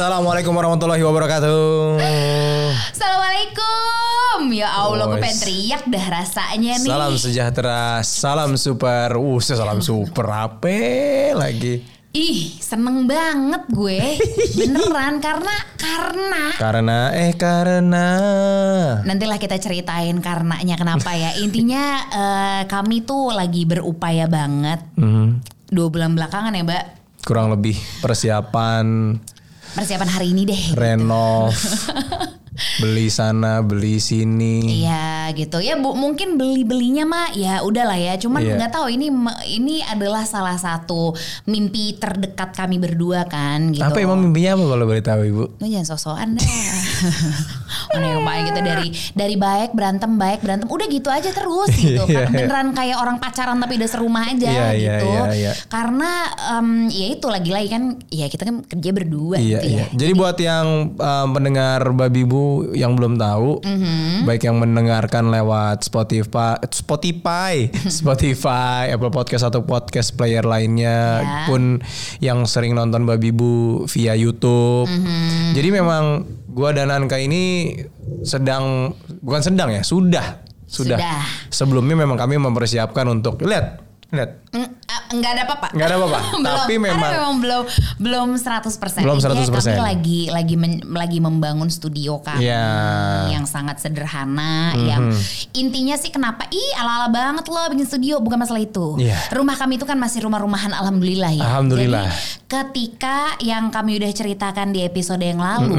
[0.00, 2.00] Assalamualaikum warahmatullahi wabarakatuh.
[2.88, 4.48] Assalamualaikum.
[4.48, 6.88] Ya Allah, gue pengen teriak dah rasanya nih.
[6.88, 9.20] Salam sejahtera, salam super.
[9.20, 10.72] Uh, salam super apa
[11.36, 11.84] lagi?
[12.16, 14.16] Ih, seneng banget gue.
[14.64, 18.06] Beneran karena karena Karena eh karena
[19.04, 21.36] nantilah kita ceritain karenanya kenapa ya.
[21.44, 24.80] Intinya eh, kami tuh lagi berupaya banget.
[24.96, 26.84] Hmm, Dua bulan belakangan ya, Mbak.
[27.20, 29.12] kurang lebih persiapan
[29.70, 30.62] Persiapan hari ini deh.
[30.74, 31.54] renov,
[32.82, 34.82] beli sana, beli sini.
[34.82, 38.54] Iya gitu ya bu mungkin beli belinya mah ya udahlah ya cuman Iya.
[38.56, 39.06] nggak tahu ini
[39.48, 43.80] ini adalah salah satu mimpi terdekat kami berdua kan gitu.
[43.80, 45.44] Apa emang mimpinya apa kalau boleh tahu ibu?
[45.54, 46.44] Lu jangan sosokan dah.
[47.90, 52.02] Mana yang main gitu dari dari baik berantem baik berantem udah gitu aja terus gitu.
[52.04, 52.46] Iya, Karena iya.
[52.46, 55.06] beneran kayak orang pacaran tapi udah serumah aja Iya, iya, gitu.
[55.08, 55.52] iya, iya.
[55.66, 56.10] Karena
[56.56, 59.78] em, ya itu lagi-lagi kan ya kita kan kerja berdua Iya, gitu iya.
[59.80, 59.84] ya.
[59.92, 64.24] Jadi buat yang uh, pendengar Babi Bu yang belum tahu, Mhm.
[64.24, 67.54] baik yang mendengarkan lewat Spotify, Spotify,
[68.00, 71.46] Spotify, Apple Podcast atau podcast player lainnya, Ya.
[71.46, 71.78] pun
[72.18, 73.50] yang sering nonton Babi Bu
[73.86, 74.86] via YouTube.
[74.86, 75.54] Mhm.
[75.54, 76.04] Jadi memang
[76.60, 77.72] gua dan Anka ini
[78.20, 78.92] sedang
[79.24, 80.44] bukan sedang ya, sudah.
[80.68, 81.00] Sudah.
[81.00, 81.24] Sudah.
[81.48, 84.30] Sebelumnya memang kami mempersiapkan untuk lihat, lihat.
[84.50, 85.68] Mm, ah, Nggak ada apa-apa.
[85.70, 86.20] Nggak ada apa-apa.
[86.46, 87.62] Tapi karena memang- memang belum
[87.98, 89.02] belum 100%.
[89.02, 89.70] Belum Intinya 100%.
[89.70, 92.42] Kami lagi lagi men- lagi membangun studio kami.
[92.42, 93.30] Mhm.
[93.30, 95.14] yang sangat sederhana yang
[95.52, 98.98] intinya sih kenapa ih ala-ala banget loh bikin studio bukan masalah itu.
[98.98, 99.16] Iya.
[99.30, 101.44] Rumah kami itu kan masih rumah-rumahan alhamdulillah ya.
[101.46, 102.10] Alhamdulillah.
[102.10, 105.78] Jadi ketika yang kami udah ceritakan di episode yang lalu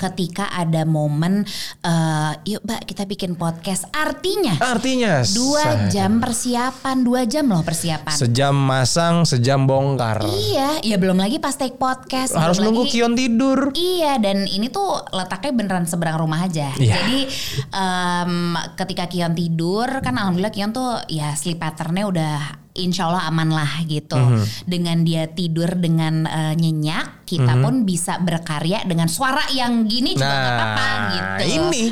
[0.00, 1.44] ketika ada momen
[1.82, 8.14] eh, yuk Mbak kita bikin podcast artinya Artinya dua jam persiapan dua jam loh persiapan
[8.14, 10.22] Sejam masang, sejam bongkar.
[10.22, 12.32] Iya, ya belum lagi pas take podcast.
[12.32, 13.74] Harus nunggu lagi- Kion tidur.
[13.74, 16.70] Iya, dan ini tuh letaknya beneran seberang rumah aja.
[16.76, 16.94] Iya.
[16.94, 17.18] Jadi
[17.70, 18.32] em,
[18.76, 22.36] ketika Kion tidur, kan alhamdulillah Kion tuh ya sleep patternnya udah
[22.72, 24.14] insya Allah aman lah gitu.
[24.14, 24.44] Mhm.
[24.64, 30.24] Dengan dia tidur dengan eh, nyenyak, kita pun bisa berkarya dengan suara yang gini juga
[30.24, 31.58] nggak apa-apa Nah, gitu.
[31.58, 31.82] ini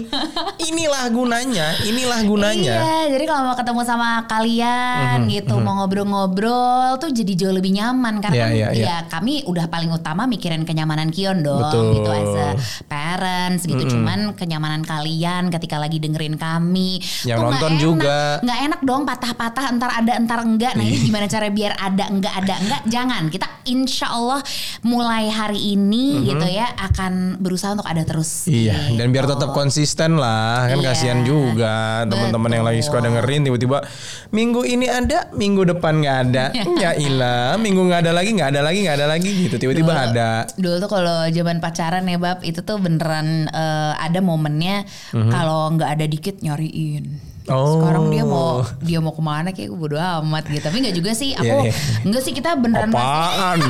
[0.62, 2.77] inilah gunanya, inilah gunanya.
[2.77, 6.55] Iya, jadi kalau mau ketemu sama kalian Mhm, gitu, mau ngobrol-ngobrol
[6.97, 8.84] tuh jadi jauh lebih nyaman karena Iya, kan iya, iya.
[8.84, 11.84] ya kami udah paling utama mikirin kenyamanan Kion dong Betul.
[11.95, 12.49] gitu as a
[12.84, 13.83] parents gitu.
[13.89, 17.81] Cuman kenyamanan kalian ketika lagi dengerin kami Yang tuh nonton enak.
[17.81, 18.19] juga.
[18.41, 20.72] nggak enak dong patah-patah entar ada entar enggak.
[20.75, 20.91] Nah, Iya.
[20.93, 22.83] ini gimana cara biar ada enggak ada enggak?
[22.87, 23.22] Jangan.
[23.27, 24.41] Kita insya Allah
[24.83, 28.45] mulai hari ini gitu ya akan berusaha untuk ada terus.
[28.45, 29.33] Iya, dan biar gitu.
[29.35, 30.87] tetap konsisten lah, kan Iya.
[30.89, 31.75] kasihan juga
[32.05, 33.84] teman-teman yang lagi suka dengerin tiba-tiba
[34.31, 36.45] minggu ini ada, minggu depan nggak ada,
[36.83, 40.05] ya ilah, minggu nggak ada lagi, nggak ada lagi, nggak ada lagi gitu, tiba-tiba Dulu-
[40.07, 40.31] ada.
[40.55, 45.91] Dulu tuh kalau zaman pacaran ya bab itu tuh beneran eh, ada momennya kalau nggak
[45.91, 47.34] ada dikit nyariin.
[47.47, 47.77] Oh.
[47.77, 50.65] Sekarang dia mau dia mau ke mana kayak gue bodo amat gitu.
[50.65, 51.32] Tapi nggak juga sih.
[51.32, 51.72] Aku Iya, iya.
[52.03, 53.60] nggak sih kita beneran Apaan?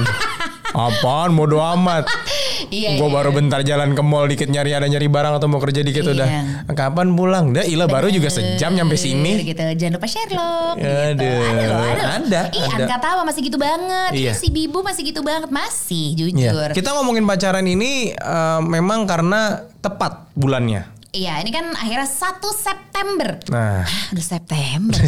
[0.70, 1.30] Apaan?
[1.34, 2.06] Bodo amat.
[2.64, 2.96] Iya.
[2.96, 3.14] Gue iya.
[3.20, 6.12] baru bentar jalan ke mall dikit nyari ada nyari barang atau mau kerja dikit Iya.
[6.16, 6.28] udah.
[6.72, 7.52] Kapan pulang?
[7.52, 9.44] Dah ilah baru juga sejam nyampe sini.
[9.44, 9.60] gitu.
[9.60, 10.76] Jangan lupa Sherlock.
[10.78, 11.12] Aduh.
[11.12, 11.28] Gitu.
[11.28, 11.92] Ada loh, ada.
[11.92, 12.10] loh.
[12.24, 12.84] Ada, Ih, ada.
[12.88, 14.10] Anka Tawa masih gitu banget.
[14.16, 14.32] Iya.
[14.32, 15.50] Ih, si Bibu masih gitu banget.
[15.52, 16.18] Masih Iya.
[16.24, 16.68] jujur.
[16.72, 20.88] Kita ngomongin pacaran ini eh, memang karena tepat bulannya.
[21.14, 23.38] Iya, ini kan akhirnya 1 September.
[23.46, 24.98] Nah, Ah, udah September.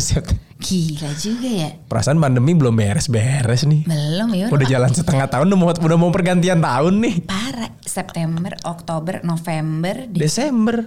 [0.57, 1.69] Gila juga ya.
[1.85, 3.83] perasaan pandemi belum beres-beres nih.
[3.85, 4.47] Belum ya.
[4.47, 7.15] Udah jalan setengah tahun udah mau udah mau pergantian tahun nih.
[7.27, 7.71] Parah.
[7.83, 10.07] September, Oktober, November.
[10.07, 10.19] Di...
[10.21, 10.85] Desember.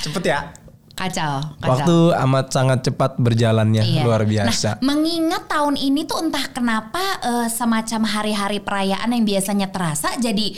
[0.00, 0.40] Cepet ya.
[0.92, 1.64] Kacau, kacau.
[1.64, 1.96] Waktu
[2.28, 4.04] amat sangat cepat berjalannya Iya.
[4.04, 4.76] luar biasa.
[4.76, 10.52] Nah, mengingat tahun ini tuh entah kenapa eh, semacam hari-hari perayaan yang biasanya terasa jadi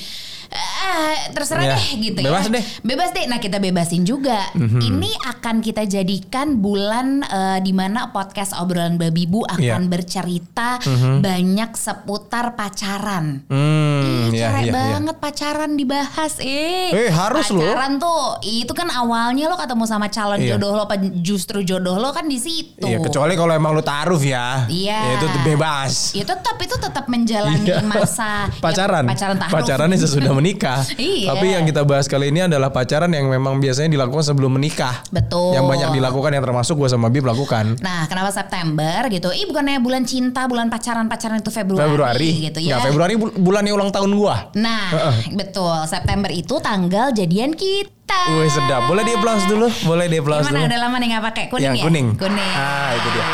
[0.52, 2.52] eh, terserah Ya, deh gitu bebas ya.
[2.52, 2.64] deh.
[2.82, 3.24] Bebas deh.
[3.24, 4.52] Nah, kita bebasin juga.
[4.54, 9.88] Ini akan kita jadikan bulan eh, di mana podcast obrolan babi bu akan Iya.
[9.88, 10.76] bercerita
[11.18, 13.46] banyak seputar pacaran.
[13.46, 14.72] Hmm, Ih, ya, keren ya, ya.
[14.72, 16.90] banget pacaran dibahas eh.
[16.90, 17.62] Eh, harus loh.
[17.62, 20.56] Pacaran tuh itu kan awalnya lo ketemu sama calon Iya.
[20.56, 20.84] jodoh lo
[21.18, 22.84] justru jodoh lo kan di situ.
[22.84, 24.66] Iya, kecuali kalau emang lu taruh ya.
[24.66, 24.98] Iya.
[24.98, 26.12] Ya, itu bebas.
[26.12, 27.80] Ya tetap itu tetap menjalani Iya.
[27.82, 29.04] masa ya, pacaran.
[29.06, 29.52] pacaran taruh.
[29.54, 30.82] Pacarannya sesudah menikah.
[30.98, 31.30] Iya.
[31.30, 35.06] Tapi yang kita bahas kali ini adalah pacaran yang memang biasanya dilakukan sebelum menikah.
[35.08, 35.54] Betul.
[35.54, 37.78] Yang banyak dilakukan yang termasuk gue sama Bib lakukan.
[37.78, 39.30] Nah, kenapa September gitu?
[39.30, 42.76] Ih, bukannya bulan cinta, bulan pacaran-pacaran itu Februari, Februari gitu ya.
[42.76, 44.50] Nggak, Februari bul- bulannya ulang tahun gua.
[44.52, 44.90] Nah,
[45.32, 45.86] betul.
[45.86, 48.20] September itu tanggal jadian kita.
[48.34, 48.90] Wih sedap.
[48.90, 49.70] Boleh di applause dulu?
[49.86, 50.68] Boleh di applause Gimana dulu.
[50.68, 51.84] udah lama nih nggak pakai kuning Yang ya?
[51.86, 52.06] kuning.
[52.18, 52.52] Kuning.
[52.52, 53.24] Ah, itu dia.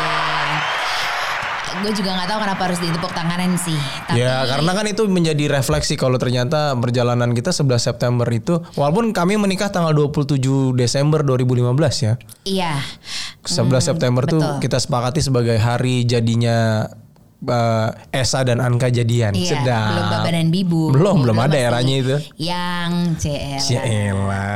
[1.85, 3.77] Gue juga nggak tahu kenapa harus ditepuk tanganan sih.
[4.07, 9.11] Tapi Ya karena kan itu menjadi refleksi kalau ternyata perjalanan kita 11 September itu walaupun
[9.13, 10.39] kami menikah tanggal 27
[10.75, 12.13] Desember 2015 ya.
[12.45, 12.81] iya
[13.45, 14.61] 11 September tuh betul.
[14.61, 16.89] kita sepakati sebagai hari jadinya
[17.39, 19.31] eh, Esa dan Anka jadian.
[19.31, 19.89] Iya, Sedap.
[19.95, 20.81] belum Baba dan Bibu.
[20.91, 22.15] Belum, belum ada eranya itu.
[22.35, 22.91] Yang
[23.23, 23.59] CL.
[23.79, 24.47] Ella.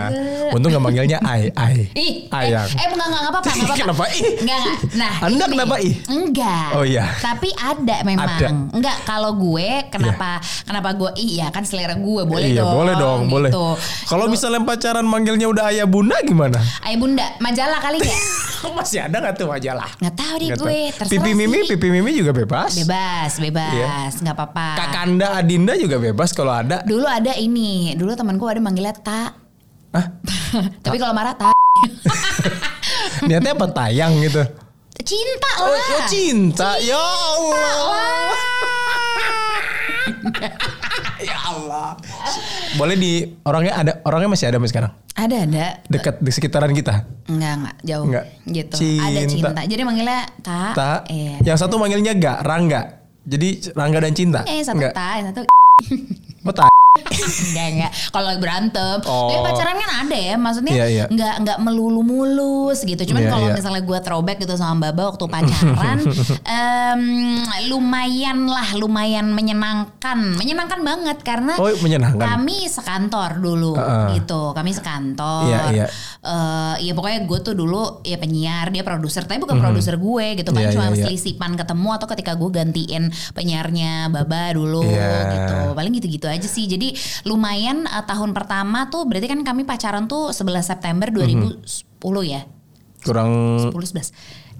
[0.51, 1.87] Untung gak manggilnya Ai, Ai.
[1.95, 2.67] Ih, Ayang.
[2.67, 3.81] Eh, eh enggak enggak apa-apa, enggak apa-apa.
[3.81, 4.21] Kenapa ih?
[4.43, 4.75] Enggak, enggak.
[4.99, 5.95] Nah, Anda ini- kenapa ih?
[6.09, 6.67] Enggak.
[6.75, 7.05] Oh, iya.
[7.19, 8.27] Tapi ada memang.
[8.27, 8.37] Ada.
[8.43, 8.49] Iya.
[8.73, 10.29] Enggak, kalau gue kenapa
[10.65, 12.73] kenapa gue iya kan selera gue boleh iya, dong.
[12.75, 13.51] boleh dong, boleh.
[13.51, 13.67] gitu.
[14.09, 16.59] Kalau misalnya pacaran manggilnya udah ayah bunda gimana?
[16.83, 18.21] Ayah bunda, majalah kali enggak?
[18.77, 19.89] Masih ada gak tuh majalah?
[19.99, 20.79] Enggak tahu deh Nggak gue,
[21.11, 21.59] Pipi Mimi.
[21.67, 22.72] Pipi Mimi juga bebas.
[22.73, 24.67] Bebas, bebas, enggak apa-apa.
[24.75, 26.81] Kakanda Adinda juga bebas kalau ada.
[26.81, 29.37] Dulu ada ini, dulu temanku ada manggilnya Ta.
[29.93, 30.05] Hah?
[30.83, 31.53] Tapi kalau marah Ta.
[33.29, 34.41] Niatnya apa tayang gitu?
[35.03, 35.83] Cinta Oh, lah.
[35.99, 36.69] oh, cinta.
[36.79, 38.31] Ya Allah.
[41.29, 41.89] ya Allah.
[42.73, 43.11] Boleh di
[43.43, 44.91] orangnya ada orangnya masih ada sampai sekarang.
[45.23, 45.65] Ada ada.
[45.87, 47.07] Dekat di sekitaran kita.
[47.31, 48.05] Enggak enggak jauh.
[48.11, 48.25] Enggak.
[48.43, 48.75] Gitu.
[48.75, 49.07] Cinta.
[49.07, 49.61] Ada cinta.
[49.63, 50.59] Jadi manggilnya Ta.
[50.75, 50.91] Ta.
[51.07, 51.35] Iya.
[51.47, 52.81] Yang satu manggilnya Ga, Rangga.
[53.23, 54.43] Jadi Rangga dan Cinta.
[54.43, 54.91] Eh, satu Enggak.
[54.91, 55.47] Ta, yang satu
[56.43, 56.67] Oh, ta.
[57.49, 57.91] enggak enggak.
[58.09, 59.29] Kalau berantem, Oh.
[59.29, 60.35] tapi pacaran kan ada ya.
[60.35, 61.05] Maksudnya Iya, iya.
[61.07, 62.99] enggak enggak melulu mulus gitu.
[63.03, 63.55] Cuman Iya, kalau iya.
[63.55, 65.97] misalnya gue throwback gitu sama Baba waktu pacaran,
[66.49, 67.01] em,
[67.67, 72.19] lumayan lah, lumayan menyenangkan, menyenangkan banget karena Oh, menyenangkan.
[72.19, 74.19] kami sekantor dulu Heeh.
[74.19, 74.51] gitu.
[74.51, 75.47] Kami sekantor.
[75.47, 75.85] Iya, iya.
[76.19, 80.49] Eh, ya pokoknya gue tuh dulu ya penyiar, dia produser, tapi bukan produser gue gitu
[80.49, 80.63] kan.
[80.63, 81.03] Iya, Cuma iya, iya.
[81.05, 85.13] selisipan ketemu atau ketika gue gantiin penyiarnya Baba dulu Iya.
[85.33, 85.57] gitu.
[85.73, 86.65] Paling gitu-gitu aja sih.
[86.65, 91.15] Jadi lumayan eh, tahun pertama tuh berarti kan kami pacaran tuh 11 September Mhm.
[91.61, 92.41] 2010 ya.
[93.03, 94.11] Kurang 10 11.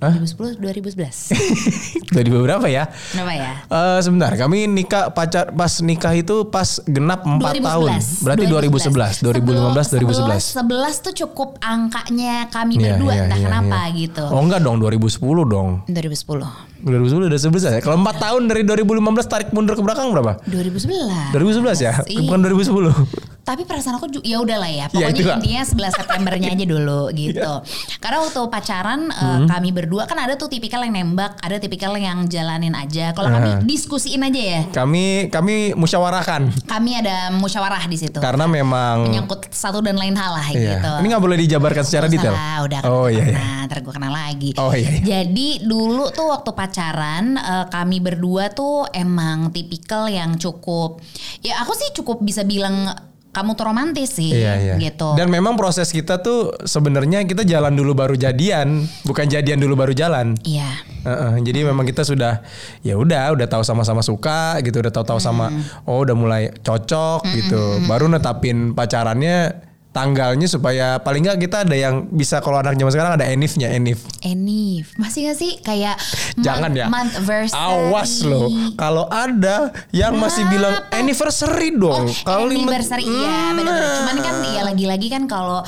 [0.03, 0.13] Hah?
[0.19, 2.11] 2010 2011.
[2.15, 2.91] dari beberapa ya.
[2.91, 3.53] Kenapa ya?
[3.71, 7.91] Eh sebentar, kami nikah pacar pas nikah itu pas genap 4 tahun.
[8.19, 10.59] Berarti 2011, 2015, 2011.
[10.59, 13.95] 11 tuh cukup angkanya kami Iya, berdua iya, entah iya, kenapa iya.
[13.95, 14.23] gitu.
[14.27, 15.69] Oh enggak dong, 2010 dong.
[15.87, 16.83] 2010.
[16.83, 17.79] 2010 udah 11 ya.
[17.79, 20.43] Kalau 4 tahun dari 2015 tarik mundur ke belakang berapa?
[20.51, 21.31] 2011.
[21.31, 21.93] 2011 ya?
[22.03, 22.19] Iya.
[22.27, 23.31] Bukan 2010.
[23.43, 24.85] Tapi perasaan aku ya udahlah ya.
[24.85, 25.35] Ya, Pokoknya itulah.
[25.37, 27.19] intinya 11 Septembernya aja dulu Iya.
[27.21, 27.51] gitu.
[27.99, 29.47] Karena waktu pacaran eh, Hmm.
[29.47, 33.11] kami berdua kan ada tuh tipikal yang nembak, ada tipikal yang jalanin aja.
[33.11, 33.35] Kalau Aha.
[33.37, 34.61] kami diskusiin aja ya.
[34.69, 38.15] Kami kami musyawarahkan Kami ada musyawarah di situ.
[38.17, 40.79] karena memang Menyangkut satu dan lain hal lah Iya.
[40.79, 40.91] gitu.
[40.97, 42.31] Ini nggak boleh dijabarkan secara detail.
[42.31, 43.37] usah lah, udah Oh iya iya.
[43.37, 44.55] Nah, ntar gue kenal lagi.
[44.55, 44.87] Oh iya.
[44.93, 45.03] iya.
[45.19, 51.03] Jadi dulu tuh waktu pacaran eh, kami berdua tuh emang tipikal yang cukup
[51.39, 52.87] ya aku sih cukup bisa bilang
[53.33, 54.75] kamu tuh romantis sih Iya iya.
[54.77, 55.17] gitu.
[55.17, 59.93] Dan memang proses kita tuh sebenarnya kita jalan dulu baru jadian, bukan jadian dulu baru
[59.97, 60.37] jalan.
[60.45, 60.69] Iya.
[61.03, 62.45] Heeh, jadi memang kita sudah
[62.85, 65.49] ya udah udah tahu sama-sama suka gitu, udah tahu-tahu sama
[65.89, 67.83] oh udah mulai cocok gitu.
[67.89, 73.13] Baru netapin pacarannya tanggalnya supaya paling nggak kita ada yang bisa kalau anak zaman sekarang
[73.13, 74.01] ada enifnya enif.
[74.19, 75.95] Enif, masih gak sih kayak
[76.35, 76.89] Jangan ya.
[76.89, 77.53] month anniversary.
[77.55, 82.09] Awas loh, kalau ada yang masih bilang anniversary dong.
[82.23, 85.61] kalau lima- anniversary iya benar cuman kan ya lagi-lagi kan kalau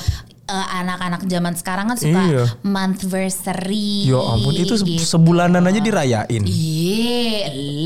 [0.46, 2.44] eh, anak-anak zaman sekarang kan suka Iya.
[2.62, 5.02] monthversary Ya ampun itu se- gitu.
[5.04, 6.42] sebulanan aja dirayain.
[6.42, 7.38] Iya,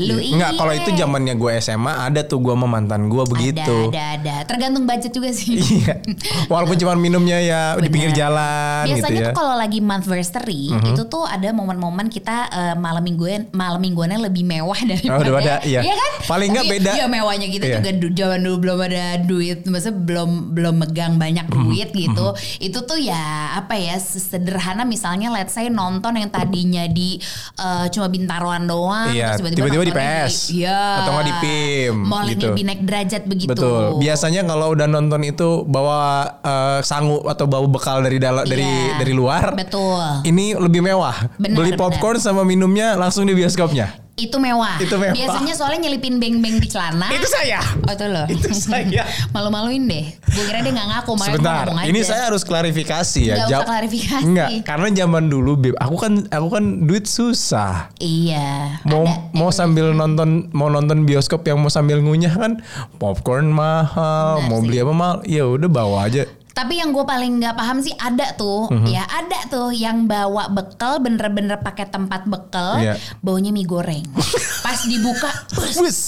[0.03, 0.31] lu iya.
[0.31, 3.77] Enggak, kalau itu zamannya gue SMA ada tuh gue sama mantan gue begitu.
[3.89, 4.45] Ada, ada, ada.
[4.45, 5.57] Tergantung budget juga sih.
[5.57, 6.01] Iya.
[6.47, 7.89] Walaupun cuma minumnya ya di Benar.
[7.89, 9.27] pinggir jalan Biasanya gitu ya.
[9.27, 14.43] Tuh kalau lagi monthversary itu tuh ada momen-momen kita eh, malam mingguan malam mingguannya lebih
[14.43, 15.81] mewah daripada Oh, daripada, iya.
[15.83, 16.11] kan?
[16.27, 16.91] Paling nggak Tapi, beda.
[16.93, 17.77] Iya mewahnya gitu Iya.
[17.79, 21.55] juga zaman dulu belum ada duit, maksudnya belum belum megang banyak Mhm.
[21.57, 22.27] duit gitu.
[22.57, 23.21] Itu tuh ya
[23.55, 27.21] apa ya sederhana misalnya let's say nonton yang tadinya di
[27.55, 30.49] eh, cuma bintaruan doang Iya, tiba-tiba di PS.
[30.51, 31.05] Iya.
[31.05, 32.49] Atau nggak di PIM, Mau gitu.
[32.49, 33.51] lebih naik derajat begitu.
[33.53, 34.01] Betul.
[34.01, 36.01] Biasanya kalau udah nonton itu bawa
[36.41, 38.97] eh, sangu atau bawa bekal dari dalam dari Iya.
[38.97, 39.53] dari luar.
[39.53, 40.25] Betul.
[40.25, 41.37] Ini lebih mewah.
[41.37, 41.81] Benar, Beli benar.
[41.93, 44.00] popcorn sama minumnya langsung di bioskopnya.
[44.19, 44.75] Itu mewah.
[44.77, 45.15] Itu mewah.
[45.15, 47.07] Biasanya soalnya nyelipin beng-beng di celana.
[47.09, 47.63] Itu saya.
[47.87, 48.25] Oh itu loh.
[48.27, 49.07] Itu saya.
[49.33, 50.05] Malu-maluin deh.
[50.31, 51.11] Gue kira dia gak ngaku.
[51.15, 51.89] makanya Sebentar, gua ngomong aja.
[51.89, 53.35] ini saya harus klarifikasi ya.
[53.35, 54.23] Nggak usah klarifikasi.
[54.23, 57.91] Enggak, karena zaman dulu Beb, aku kan aku kan duit susah.
[57.97, 58.79] Iya.
[58.85, 59.31] Mau ada.
[59.31, 62.51] mau sambil nonton mau nonton bioskop yang mau sambil ngunyah kan
[62.95, 64.65] popcorn mahal, Benar mau sih.
[64.67, 66.23] beli apa mahal, ya udah bawa aja.
[66.51, 68.85] Tapi yang gue paling nggak paham sih ada tuh, Mhm.
[68.85, 72.99] ya ada tuh yang bawa bekal bener-bener pakai tempat bekal, Iya.
[73.19, 74.03] baunya mie goreng.
[74.65, 75.31] Pas dibuka,
[75.77, 75.99] Wus,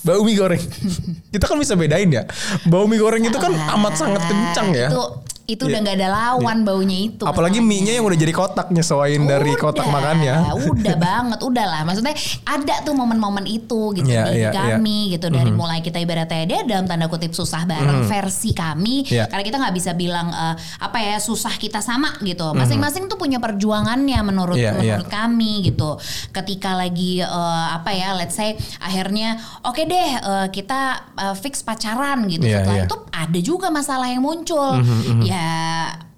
[0.00, 0.62] bau mie goreng.
[1.32, 2.22] Kita kan bisa bedain ya.
[2.64, 4.86] Bau mie goreng itu kan Ah, amat sangat kencang ya.
[4.88, 5.02] Itu
[5.42, 7.26] itu udah nggak ada lawan baunya itu.
[7.26, 7.82] Apalagi makanya.
[7.82, 10.34] mie-nya yang udah jadi kotak nyesuaiin dari Udah, kotak makannya.
[10.70, 11.80] Udah banget, udah lah.
[11.82, 12.14] Maksudnya
[12.46, 14.78] ada tuh momen-momen itu gitu Iya, di iya, iya.
[14.78, 19.26] kami gitu dari mulai kita ibaratnya dia dalam tanda kutip susah bareng versi kami Iya.
[19.26, 22.54] karena kita nggak bisa bilang eh, apa ya susah kita sama gitu.
[22.54, 25.12] Masing-masing tuh punya perjuangannya menurut Iya, menurut iya.
[25.12, 25.98] kami gitu.
[26.30, 30.80] Ketika lagi eh, apa ya let's say akhirnya oke deh eh, kita
[31.18, 32.46] eh, fix pacaran gitu.
[32.46, 32.86] Iya, Setelah iya.
[32.86, 34.78] itu ada juga masalah yang muncul.
[35.24, 35.31] Ya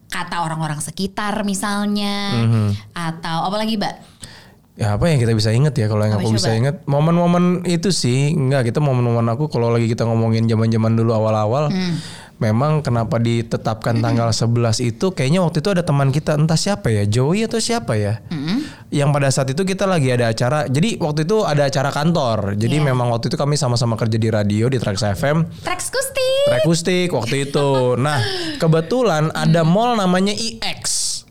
[0.06, 2.34] kata orang-orang sekitar misalnya
[2.92, 3.94] atau apalagi mbak
[4.74, 6.58] Ya apa yang kita bisa inget ya kalau yang aku bisa coba?
[6.58, 11.70] inget momen-momen itu sih enggak kita momen-momen aku kalau lagi kita ngomongin zaman-zaman dulu awal-awal
[11.70, 11.94] Hmm.
[12.36, 14.50] Memang kenapa ditetapkan tanggal 11
[14.82, 18.66] itu kayaknya waktu itu ada teman kita entah siapa ya Joey atau siapa ya Hmm.
[18.90, 22.76] yang pada saat itu kita lagi ada acara jadi waktu itu ada acara kantor jadi
[22.76, 22.86] Iya.
[22.86, 27.48] memang waktu itu kami sama-sama kerja di radio di Trax FM Trax Gusti Akustik waktu
[27.48, 28.18] itu nah
[28.58, 29.70] kebetulan ada Hmm.
[29.70, 30.82] mall namanya IX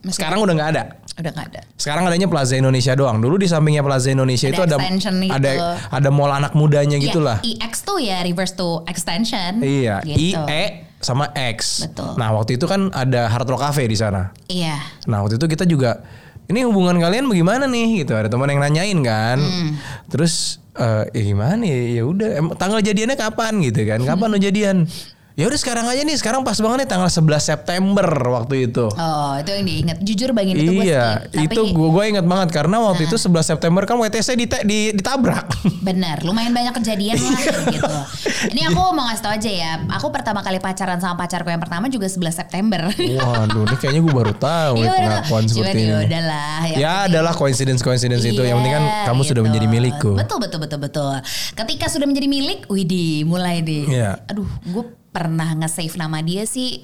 [0.06, 0.84] sekarang udah nggak ada
[1.14, 3.20] udah nggak ada sekarang adanya Plaza Indonesia doang.
[3.20, 5.30] Dulu di sampingnya Plaza Indonesia Ada itu ada gitu.
[5.30, 5.52] ada
[5.92, 7.38] ada mall anak mudanya gitulah.
[7.40, 9.62] Ya, EX tuh ya reverse to extension.
[9.62, 10.40] Iya, Gitu.
[10.42, 11.86] IE sama X.
[11.86, 12.16] Betul.
[12.16, 14.32] Nah, waktu itu kan ada Hard Rock Cafe di sana.
[14.48, 14.80] Iya.
[15.06, 16.02] Nah, waktu itu kita juga
[16.48, 18.16] ini hubungan kalian bagaimana nih gitu.
[18.16, 19.38] Ada teman yang nanyain kan.
[19.40, 19.76] Hmm.
[20.08, 22.02] Terus eh ya gimana ya?
[22.02, 24.02] Ya udah tanggal jadiannya kapan gitu kan?
[24.02, 24.88] Kapan lo jadian?
[25.34, 26.14] Ya udah sekarang aja nih.
[26.14, 28.86] Sekarang pas banget nih tanggal 11 September waktu itu.
[28.88, 29.98] Oh itu yang diingat.
[30.00, 31.50] Jujur bagian itu iya, skip.
[31.50, 35.50] Itu gue gue inget banget karena waktu itu 11 September kan WTC dita- di, ditabrak.
[35.88, 37.94] bener, lumayan banyak kejadian lah gitu.
[38.54, 39.72] Ini aku mau ngasih tau aja ya.
[39.92, 42.94] Aku pertama kali pacaran sama pacarku yang pertama juga 11 September.
[42.94, 46.06] Waduh, ini kayaknya gue baru tahu Iya, pengakuan Cuman seperti ya ini.
[46.06, 46.60] udahlah.
[46.62, 48.38] Ya penting- adalah coincidence coincidence itu.
[48.38, 49.48] Yang penting kan Iya, kamu sudah gitu.
[49.50, 50.12] menjadi milikku.
[50.14, 51.14] Betul betul betul betul.
[51.52, 53.90] Ketika sudah menjadi milik, widih mulai deh.
[53.90, 54.22] Iya.
[54.30, 54.84] Aduh, gue
[55.14, 56.82] pernah nge-save nama dia sih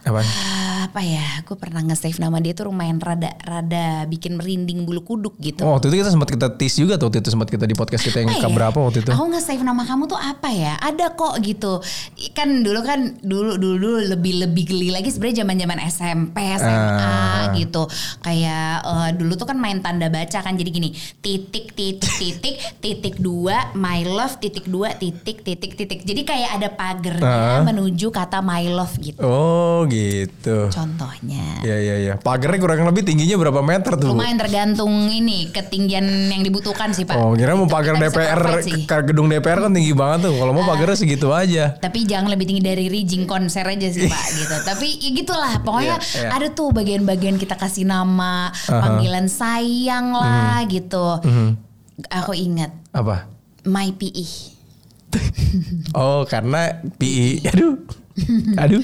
[0.00, 0.20] Apa?
[0.20, 5.04] Ah, apa ya gue pernah nge-save nama dia tuh lumayan rada rada bikin merinding bulu
[5.04, 7.62] kuduk gitu Oh, waktu itu kita sempat kita tease juga tuh waktu itu sempat kita
[7.62, 8.44] di podcast kita yang Apa ya?
[8.44, 9.10] keberapa waktu itu.
[9.10, 10.80] Aku nge-save nama kamu tuh apa ya?
[10.80, 11.84] Ada kok gitu.
[12.32, 17.52] Kan dulu kan dulu dulu, dulu lebih lebih geli lagi sebenarnya zaman-zaman SMP, SMA Ah.
[17.52, 17.84] gitu.
[18.20, 20.90] Kayak eh, dulu tuh kan main tanda baca kan jadi gini,
[21.20, 26.00] titik titik titik titik dua my love titik dua titik titik titik.
[26.02, 27.62] Jadi kayak ada pagernya Ah.
[27.62, 29.20] menuju kata my love gitu.
[29.20, 30.70] Oh, gitu.
[30.70, 31.60] Contohnya.
[31.60, 32.14] Ya ya ya.
[32.16, 34.14] Pagernya kurang lebih tingginya berapa meter tuh?
[34.14, 37.14] Lumayan tergantung ini ketinggian yang dibutuhkan sih Pak.
[37.14, 38.62] Oh, kira mau pagar DPR
[39.04, 40.34] gedung DPR kan tinggi banget tuh.
[40.34, 41.74] Kalau mau pagarnya segitu aja.
[41.76, 44.54] Tapi jangan lebih tinggi dari rigging konser aja sih Pak gitu.
[44.62, 46.28] Tapi ya gitulah pokoknya Iya, iya.
[46.32, 50.70] ada tuh bagian-bagian kita kasih nama, panggilan sayang lah Mhm.
[50.70, 51.06] gitu.
[52.08, 53.28] Aku ingat Apa?
[53.66, 54.24] My PE.
[55.92, 57.42] Oh, karena PI.
[57.44, 57.74] Aduh.
[58.62, 58.82] Aduh.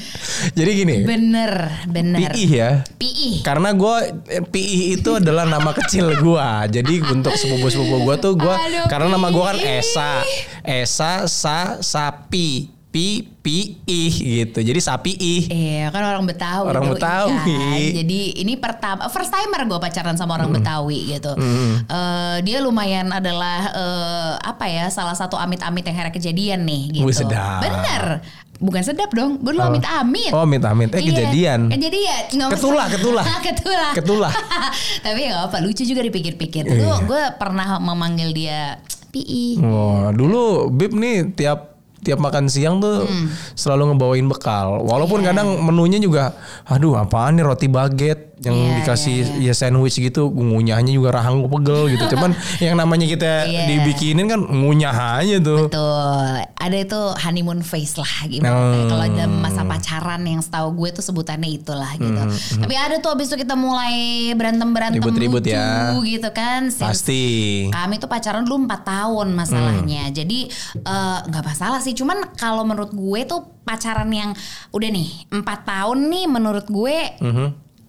[0.53, 0.97] Jadi gini.
[1.03, 1.53] Bener,
[1.87, 2.31] bener.
[2.33, 2.71] PI ya.
[2.97, 3.43] PE.
[3.43, 3.97] Karena gue
[4.49, 6.49] PI itu adalah nama kecil gue.
[6.71, 8.55] Jadi untuk sepupu-sepupu gue tuh gue
[8.87, 9.67] karena nama gue kan Pi.
[9.67, 10.11] Esa,
[10.63, 14.59] Esa, Sa, Sapi, Pi, Pi, Ih gitu.
[14.59, 15.45] Jadi Sapi Ih.
[15.47, 17.37] Iya kan orang Betawi Orang Betawi.
[17.37, 17.79] kan.
[18.03, 21.37] Jadi ini pertama first timer gue pacaran sama orang Betawi gitu.
[21.37, 27.05] Eh, dia lumayan adalah eh, apa ya salah satu amit-amit yang akhirnya kejadian nih gitu.
[27.07, 27.63] Wih, sedap.
[27.63, 28.25] Bener.
[28.57, 30.33] Bukan sedap dong, belum amit-amit.
[30.33, 30.89] Oh, amit-amit.
[30.91, 31.61] Eh, Iya, kejadian.
[31.69, 32.23] Kejadian.
[32.31, 32.87] Nggak Ketulah, masalah.
[32.89, 33.25] ketulah.
[33.43, 33.91] ketulah.
[33.99, 34.33] Ketulah.
[35.05, 36.65] Tapi ya apa, lucu juga dipikir-pikir.
[36.65, 37.05] Itu Iya.
[37.05, 39.61] gue pernah memanggil dia Pi.
[39.61, 41.76] Wah, dulu Bib nih tiap
[42.07, 43.03] tiap makan siang tuh
[43.53, 44.79] selalu ngebawain bekal.
[44.81, 45.25] Walaupun Hmm.
[45.25, 45.35] Iya.
[45.35, 50.29] kadang menunya juga, aduh apaan nih roti baget yang Iya, dikasih iya, ya sandwich gitu,
[50.29, 52.05] ngunyahnya juga rahang pegel gitu.
[52.13, 53.65] Cuman yang namanya kita Iya.
[53.67, 55.67] dibikinin kan ngunyah aja tuh.
[55.67, 56.29] Betul.
[56.55, 58.53] Ada itu honeymoon face lah gimana.
[58.53, 58.87] Hmm.
[58.87, 62.23] Kalau dalam masa pacaran yang setahu gue tuh sebutannya itulah gitu.
[62.61, 63.97] Tapi ada tuh abis itu kita mulai
[64.31, 65.97] berantem-berantem Hmm, Ribut-ribut ya.
[65.97, 66.69] gitu kan.
[66.69, 67.25] Pasti.
[67.67, 70.13] Kami tuh pacaran dulu 4 tahun masalahnya.
[70.13, 71.96] Jadi eh, nggak masalah sih.
[71.97, 74.37] Cuman kalau menurut gue tuh pacaran yang
[74.71, 76.97] udah nih 4 tahun nih menurut gue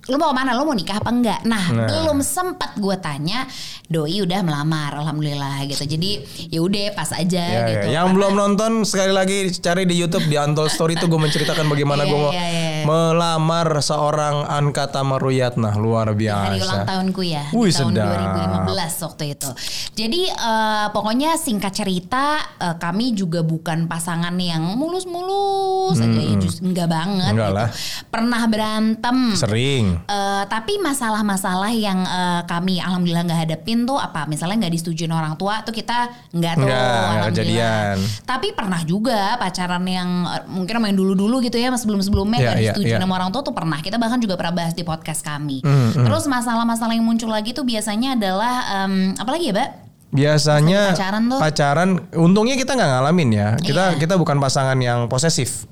[0.08, 0.52] lu mau ke mana?
[0.52, 1.40] Lu mau nikah apa enggak?
[1.44, 1.84] Nah, Nah.
[1.86, 3.44] belum sempat gue tanya,
[3.86, 5.84] doi udah melamar, alhamdulillah gitu.
[5.84, 7.68] Jadi ya udah pas aja Ya, ya.
[7.68, 7.88] gitu.
[7.92, 12.04] Yang belum nonton sekali lagi cari di YouTube di Antol Story itu gue menceritakan bagaimana
[12.04, 12.84] Iya, gue iya, iya.
[12.84, 16.46] melamar seorang Anka Tamaruyatna luar biasa.
[16.48, 18.08] Hari ulang tahunku ya Wih, di tahun sedap.
[18.64, 19.50] 2015 waktu itu.
[19.94, 22.26] Jadi eh, pokoknya singkat cerita
[22.58, 27.28] eh, kami juga bukan pasangan yang mulus-mulus aja ya, justru enggak banget.
[27.28, 27.60] Hmm, Enggak gitu.
[27.60, 27.70] lah.
[28.08, 29.18] Pernah berantem.
[29.36, 29.97] Sering.
[30.04, 34.26] Eh, tapi masalah-masalah yang eh, kami alhamdulillah nggak hadapin tuh apa?
[34.26, 37.28] Misalnya nggak disetujuin orang tua tuh kita nggak tuh Nggak, alhamdulillah.
[37.32, 37.96] kejadian.
[38.24, 42.58] Tapi pernah juga pacaran yang eh, mungkin yang dulu-dulu gitu ya, mas sebelum-sebelumnya Iya, nggak
[42.58, 43.02] iya, disetujuin iya.
[43.02, 43.80] sama orang tua tuh pernah.
[43.80, 45.64] Kita bahkan juga pernah bahas di podcast kami.
[45.64, 49.70] Hmm, Terus masalah-masalah yang muncul lagi tuh biasanya adalah em, apa lagi ya, Mbak?
[50.08, 51.40] Biasanya Pacaran tuh.
[51.44, 53.50] pacaran, untungnya kita nggak ngalamin ya.
[53.60, 54.00] Kita Iya.
[54.00, 55.68] kita bukan pasangan yang posesif.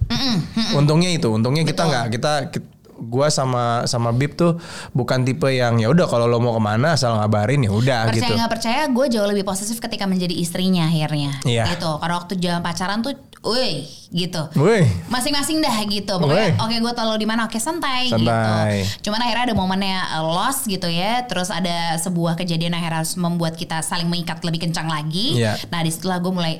[0.76, 2.68] Untungnya itu, untungnya kita nggak kita, ki-
[2.98, 4.56] gua sama sama Bib tuh
[4.92, 8.24] bukan tipe yang ya udah kalau lo mau ke mana asal ngabarin ya udah percaya
[8.24, 8.34] gitu.
[8.36, 11.76] nggak percaya gue jauh lebih posesif ketika menjadi istrinya akhirnya Iya.
[11.76, 13.14] gitu karena waktu jalan pacaran tuh
[13.46, 18.10] woi gitu Woi, masing-masing dah gitu pokoknya oke gue tahu lo di mana oke santai,
[18.10, 18.26] Santai.
[18.26, 23.06] gitu cuman akhirnya ada momennya uh, loss gitu ya terus ada sebuah kejadian yang akhirnya
[23.06, 25.60] harus membuat kita saling mengikat lebih kencang lagi Iya.
[25.70, 26.54] nah di situlah gue mulai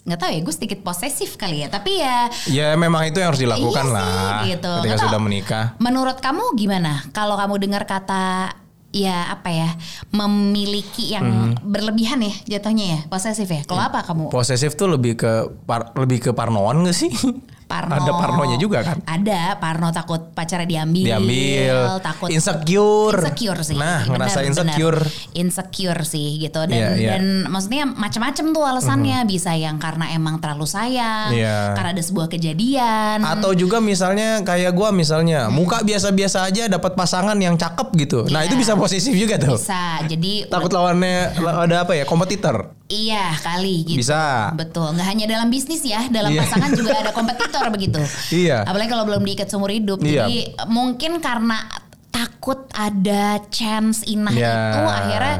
[0.00, 3.42] nggak tahu ya gue sedikit posesif kali ya tapi ya ya memang itu yang harus
[3.42, 4.72] dilakukan Iya sih, lah gitu.
[4.80, 5.64] ketika Nggak sudah menikah.
[5.76, 7.04] Menurut kamu gimana?
[7.12, 8.54] Kalau kamu dengar kata
[8.90, 9.70] ya apa ya
[10.10, 11.62] memiliki yang Mhm.
[11.62, 13.62] berlebihan ya jatuhnya ya posesif ya.
[13.62, 14.28] Kalau apa kamu?
[14.28, 15.30] Posesif tuh lebih ke
[15.62, 17.10] par- lebih ke parnoan gak sih?
[17.70, 17.94] Parno.
[17.94, 18.98] Ada parnonya juga kan?
[19.06, 21.04] Ada Parno takut pacarnya diambil.
[21.06, 23.14] Diambil, Takut insecure.
[23.22, 23.78] insecure sih.
[23.78, 24.98] Nah, Benar, ngerasa insecure.
[25.32, 27.10] Insecure sih gitu dan Iya, iya.
[27.14, 31.78] dan maksudnya macam-macam tuh alasannya bisa yang karena emang terlalu sayang, Iya.
[31.78, 33.22] karena ada sebuah kejadian.
[33.22, 38.18] Atau juga misalnya kayak gua misalnya muka biasa-biasa aja dapat pasangan yang cakep gitu.
[38.26, 38.50] Nah Iya.
[38.50, 39.54] itu bisa posesif juga tuh.
[39.54, 40.02] bisa.
[40.02, 42.79] Jadi Takut lawannya ada apa ya kompetitor.
[42.90, 44.02] Iya kali gitu.
[44.02, 44.50] Bisa.
[44.52, 44.98] Betul.
[44.98, 46.42] Nggak hanya dalam bisnis ya, dalam Iya.
[46.42, 48.02] pasangan juga ada kompetitor begitu.
[48.34, 48.66] Iya.
[48.66, 50.02] Apalagi kalau belum diikat seumur hidup.
[50.02, 50.26] Iya.
[50.26, 51.70] Jadi mungkin karena
[52.10, 54.54] takut ada chance inah Iya.
[54.74, 55.36] itu akhirnya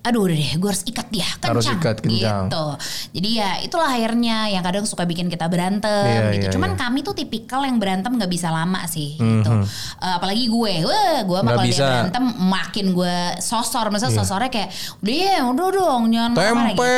[0.00, 2.44] aduh udah deh gue harus ikat dia kencang Harus ikat kencang.
[2.46, 2.64] gitu
[3.12, 6.78] jadi ya itulah akhirnya yang kadang suka bikin kita berantem Iya, gitu iya, cuman iya.
[6.78, 9.52] kami tuh tipikal yang berantem nggak bisa lama sih gitu
[9.96, 14.68] Eh, apalagi gue wah gue mah kalau dia berantem makin gue sosor misalnya sosornya kayak
[14.98, 16.88] udah ya udah dong jangan marah-marah Tempel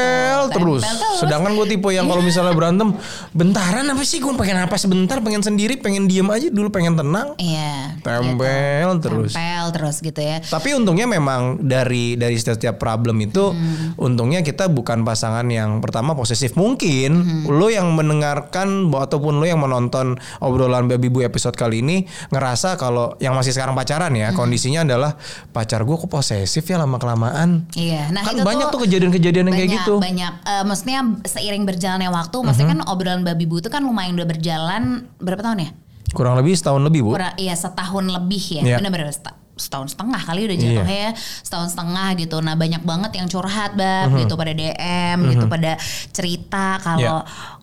[0.41, 0.55] gitu.
[0.55, 0.83] terus.
[0.83, 1.21] Tempel terus.
[1.21, 2.89] Sedangkan gue tipe yang kalau misalnya berantem
[3.33, 7.35] bentaran apa sih gue pengen apa sebentar pengen sendiri pengen diem aja dulu pengen tenang.
[7.37, 9.33] iya Tempel terus.
[9.33, 13.97] tempel terus gitu ya Tapi untungnya memang dari dari setiap problem itu Hmm.
[13.97, 16.53] untungnya kita bukan pasangan yang pertama posesif.
[16.53, 17.49] Mungkin Hmm.
[17.49, 23.17] lo yang mendengarkan ataupun lo yang menonton obrolan Baby Bu episode kali ini ngerasa kalau
[23.17, 24.21] yang masih sekarang pacaran Hmm.
[24.21, 25.17] ya kondisinya adalah
[25.49, 27.65] pacar gue kok posesif ya lama kelamaan.
[27.73, 29.95] Iya, nah kan itu banyak tuh kejadian-kejadian yang kayak gitu.
[29.97, 34.29] Banyak, Eh, maksudnya seiring berjalannya waktu, maksudnya kan obrolan babi bu itu kan lumayan udah
[34.29, 34.83] berjalan
[35.17, 35.71] berapa tahun ya?
[36.13, 37.17] Kurang lebih setahun lebih bu.
[37.17, 38.77] Kurang, iya setahun lebih ya, Iya.
[38.83, 39.09] benar-benar
[39.53, 41.11] setahun setengah kali udah jatuhnya ya,
[41.43, 42.41] setahun setengah gitu.
[42.41, 44.19] Nah banyak banget yang curhat bab Mhm.
[44.25, 45.73] gitu pada DM gitu pada
[46.09, 47.21] cerita kalau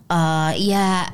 [0.08, 1.06] eh, ya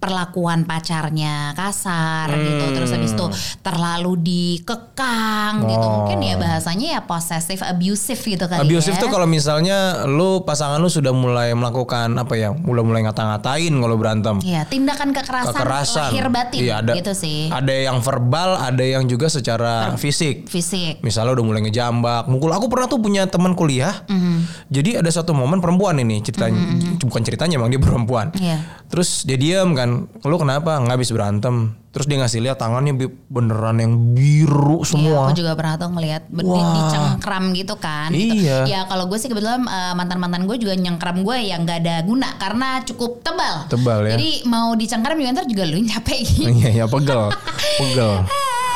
[0.00, 3.26] perlakuan pacarnya kasar gitu terus habis itu
[3.60, 5.88] terlalu dikekang gitu Hmm.
[5.90, 5.92] Oh.
[6.04, 10.78] mungkin ya bahasanya ya possessive abusive gitu kali Abusive ya tuh kalau misalnya lu pasangan
[10.78, 14.36] lu sudah mulai melakukan apa ya, mulai mulai ngata-ngatain kalau berantem.
[14.40, 16.08] Iya, tindakan kekerasan, Kekerasan.
[16.08, 17.48] lahir batin Iya, ada, gitu sih.
[17.48, 20.46] Ada yang verbal, ada yang juga secara fisik.
[20.46, 21.02] Fisik.
[21.02, 22.52] Misalnya udah mulai ngejambak, mukul.
[22.52, 24.04] Aku pernah tuh punya teman kuliah.
[24.06, 24.36] Mhm.
[24.70, 26.60] Jadi ada satu momen perempuan ini ceritanya,
[27.00, 28.30] bukan ceritanya emang dia perempuan.
[28.38, 28.62] Iya.
[28.88, 29.89] Terus dia diam kan,
[30.20, 30.78] lu kenapa?
[30.78, 31.56] Nggak habis berantem.
[31.90, 32.94] Terus dia ngasih lihat tangannya
[33.26, 35.26] beneran yang biru Iya, semua.
[35.26, 36.70] aku juga pernah tuh ngelihat di, Wah.
[36.78, 38.14] dicengkram gitu kan.
[38.14, 38.46] gitu.
[38.46, 38.58] Iya.
[38.64, 42.38] Ya kalau gue sih kebetulan eh, mantan-mantan gue juga nyengkram gue yang gak ada guna
[42.38, 43.66] karena cukup tebal.
[43.66, 44.14] Tebal ya.
[44.14, 46.48] Jadi mau dicengkram juga ntar juga lu capek gitu.
[46.62, 47.22] Iya, ya pegel,
[47.82, 48.12] pegel.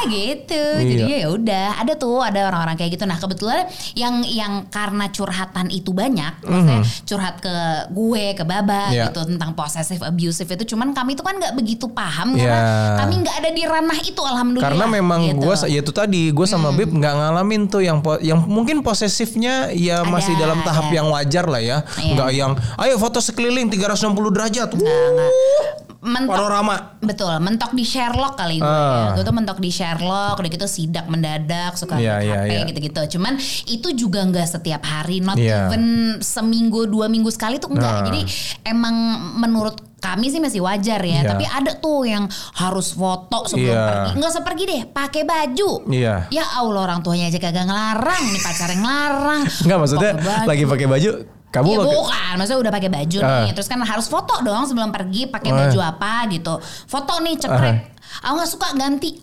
[0.04, 0.52] Gitu.
[0.54, 0.84] Iya.
[0.84, 3.04] Jadinya ya udah, ada tuh ada orang-orang kayak gitu.
[3.04, 3.64] Nah, kebetulan
[3.96, 7.54] yang yang karena curhatan itu banyak, maksudnya curhat ke
[7.90, 8.90] gue, ke Baba.
[8.90, 9.08] Iya.
[9.08, 12.46] gitu tentang possessive abusive itu cuman kami itu kan nggak begitu paham Iya.
[12.46, 12.60] karena
[13.00, 14.66] kami nggak ada di ranah itu alhamdulillah.
[14.70, 15.40] Karena memang gitu.
[15.40, 20.02] gue ya itu tadi gue sama Bib nggak ngalamin tuh yang yang mungkin posesifnya ya
[20.02, 20.94] Ada, masih dalam tahap ada.
[20.94, 21.78] yang wajar lah ya.
[21.96, 22.12] Iya.
[22.14, 24.68] Nggak yang ayo foto sekeliling 360 derajat.
[24.74, 25.66] Wuh,
[26.04, 26.76] mentok panorama.
[27.00, 29.10] betul mentok di Sherlock kali gue Ah.
[29.10, 29.16] ya.
[29.16, 32.64] gue tuh mentok di Sherlock udah gitu sidak mendadak suka iya, HP iya.
[32.66, 33.34] gitu-gitu cuman
[33.66, 35.66] itu juga nggak setiap hari not Iya.
[35.66, 35.84] even
[36.20, 38.04] seminggu dua minggu sekali tuh enggak Nah.
[38.04, 38.20] jadi
[38.64, 38.94] emang
[39.38, 41.30] menurut kami sih masih wajar ya Iya.
[41.32, 43.84] tapi ada tuh yang harus foto sebelum Iya.
[43.86, 46.28] pergi nggak usah pergi deh pakai baju Iya.
[46.28, 50.10] ya Allah orang tuanya aja kagak ngelarang nih pacar yang ngelarang Nggak maksudnya
[50.44, 51.10] lagi pakai baju.
[51.54, 53.46] Kamu Ya bukan, maksudnya udah pakai baju Ah.
[53.46, 55.56] nih, terus kan harus foto dong sebelum pergi pakai Oh.
[55.56, 56.54] baju apa gitu.
[56.84, 57.94] Foto nih cekrek.
[58.20, 59.14] Aku nggak suka ganti.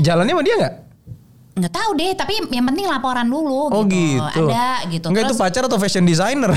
[0.00, 0.74] Jalannya sama dia nggak?
[1.54, 4.18] Nggak tahu deh tapi yang penting laporan dulu Oh gitu.
[4.18, 4.50] gitu.
[4.50, 6.50] ada gitu Enggak itu Terus pacar atau fashion designer?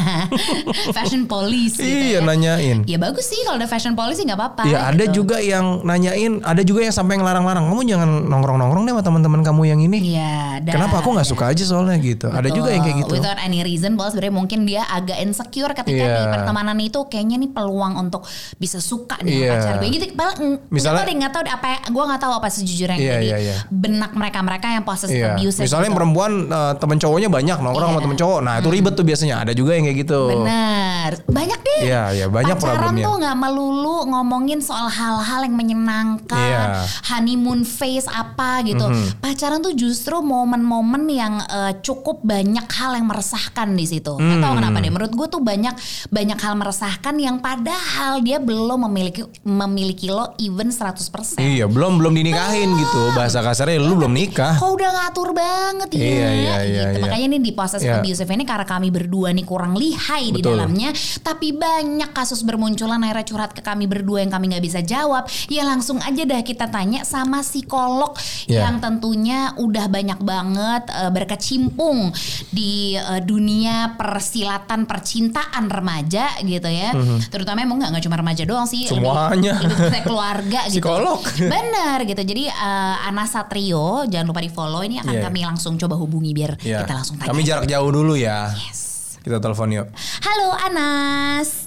[0.96, 2.20] fashion police gitu iya ya.
[2.20, 2.78] nanyain.
[2.84, 5.20] ya bagus sih kalau ada fashion policy nggak apa-apa ada gitu.
[5.20, 7.66] juga yang nanyain, ada juga yang sampai ngelarang-larang.
[7.66, 9.98] Kamu jangan nongkrong-nongkrong deh sama teman-teman kamu yang ini.
[10.14, 10.70] Iya, ada.
[10.72, 12.26] Kenapa aku nggak suka aja soalnya gitu.
[12.28, 13.12] Ada juga yang kayak gitu.
[13.12, 16.16] Without any reason, bahwa sebenarnya mungkin dia agak insecure ketika Iya.
[16.16, 18.24] di pertemanan itu kayaknya nih peluang untuk
[18.56, 19.50] bisa suka nih Iya.
[19.52, 20.04] pacar gue gitu.
[20.12, 20.34] Padahal
[20.68, 23.56] Misalnya- nggak tahu nggak apa gue nggak tahu apa sejujurnya yang Iya, jadi iya,
[24.06, 24.08] iya.
[24.08, 25.34] benak mereka-mereka yang possessive Iya.
[25.34, 25.64] abusive.
[25.64, 25.96] Misalnya gitu.
[25.96, 28.04] perempuan eh, temen cowoknya banyak nongkrong sama Iya.
[28.04, 28.38] temen cowok.
[28.40, 29.36] Nah itu ribet tuh biasanya.
[29.38, 30.20] Ada juga yang kayak gitu.
[30.28, 31.80] Benar, banyak deh.
[31.82, 33.04] Iya, iya, banyak Pacaran problemnya.
[33.04, 36.64] tuh nggak melulu ngomongin soal hal-hal yang menyenangkan, Iya.
[37.06, 38.84] honeymoon phase apa gitu.
[38.84, 39.18] Mhm.
[39.18, 44.12] Pacaran tuh justru momen-momen yang eh, cukup banyak hal yang meresahkan di situ.
[44.12, 44.56] Tahu Hmm.
[44.56, 44.88] kenapa deh.
[44.88, 45.74] Menurut gue tuh banyak
[46.08, 51.38] banyak hal meresahkan yang padahal dia belum memiliki memiliki lo even 100%.
[51.38, 53.02] Iya belum belum dinikahin gitu.
[53.12, 54.54] Bahasa kasarnya lu belum nikah.
[54.56, 56.96] Kok udah ngatur banget ya Iya, iya, iya, gitu.
[56.96, 57.02] iya.
[57.02, 58.00] Makanya nih di possessive Iya.
[58.00, 60.56] abusive ini karena kami berdua nih kurang lihai di Betul.
[60.56, 65.24] dalamnya, tapi banyak kasus bermunculan akhirnya curhat ke kami berdua yang kami nggak bisa jawab.
[65.46, 68.12] Ya langsung aja dah kita tanya sama psikolog
[68.46, 68.64] Iya.
[68.64, 72.10] yang tentunya udah banyak banget eh, berkecimpung
[72.50, 76.90] di eh, dunia persilatan percintaan remaja gitu ya.
[77.28, 78.84] Terutama emang nggak cuma remaja doang sih.
[78.84, 79.54] Semuanya.
[79.56, 80.78] lebih ke keluarga gitu.
[80.82, 81.20] Psikolog.
[81.38, 82.22] Bener gitu.
[82.22, 85.22] Jadi eh, Ana Satrio jangan lupa di follow ini akan Iya.
[85.24, 86.82] kami langsung coba hubungi biar Iya.
[86.82, 87.28] kita langsung tanya.
[87.30, 88.50] Kami jarak jauh dulu ya.
[88.52, 89.18] Yes.
[89.18, 89.86] Kita telepon yuk.
[90.20, 91.66] Halo Anas.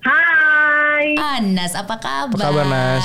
[0.00, 2.38] Hai, Anas apa kabar?
[2.40, 3.04] kabar, Nas?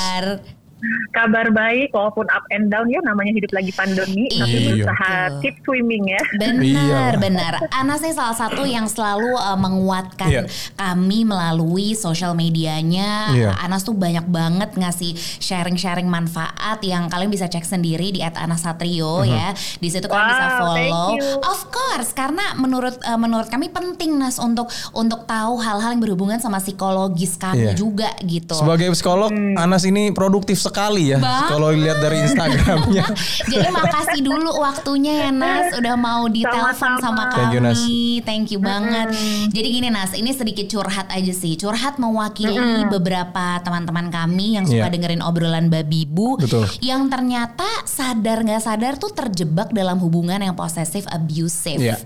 [1.12, 4.66] Kabar baik walaupun up and down ya namanya hidup lagi pandemi tapi Iya.
[4.68, 6.22] berusaha keep swimming ya.
[6.36, 7.02] Benar, Iya.
[7.16, 7.52] benar.
[7.70, 10.42] Anas nih salah satu yang selalu uh, menguatkan Iya.
[10.74, 13.30] kami melalui sosial medianya.
[13.30, 13.50] Iya.
[13.56, 19.54] Anas tuh banyak banget ngasih sharing-sharing manfaat yang kalian bisa cek sendiri di @anasatrio ya.
[19.54, 21.08] Di situ kalian bisa follow.
[21.42, 26.38] Of course, karena menurut uh, menurut kami penting Nas untuk untuk tahu hal-hal yang berhubungan
[26.38, 27.72] sama psikologis kami Iya.
[27.72, 28.58] juga gitu.
[28.58, 31.18] Sebagai psikolog, Anas ini produktif sekali ya.
[31.18, 31.48] Banget.
[31.48, 33.04] Kalau lihat dari Instagramnya.
[33.52, 37.36] Jadi makasih dulu waktunya ya Nas udah mau ditelepon sama kami.
[37.38, 37.80] Thank you, Nas.
[38.22, 39.06] Thank you banget.
[39.50, 41.54] Jadi gini Nas, ini sedikit curhat aja sih.
[41.54, 42.56] Curhat mewakili
[42.86, 44.94] beberapa teman-teman kami yang suka Iya.
[44.94, 46.66] dengerin obrolan babi bu Betul.
[46.80, 51.78] yang ternyata sadar nggak sadar tuh terjebak dalam hubungan yang possessive abusive.
[51.78, 51.96] Iya.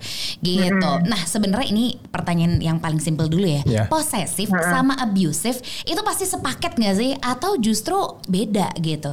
[0.41, 0.91] Gitu.
[1.05, 3.63] Nah, sebenarnya ini pertanyaan yang paling simpel dulu ya.
[3.65, 3.83] Iya.
[3.87, 9.13] Possessive sama abusive itu pasti sepaket nggak sih atau justru beda gitu?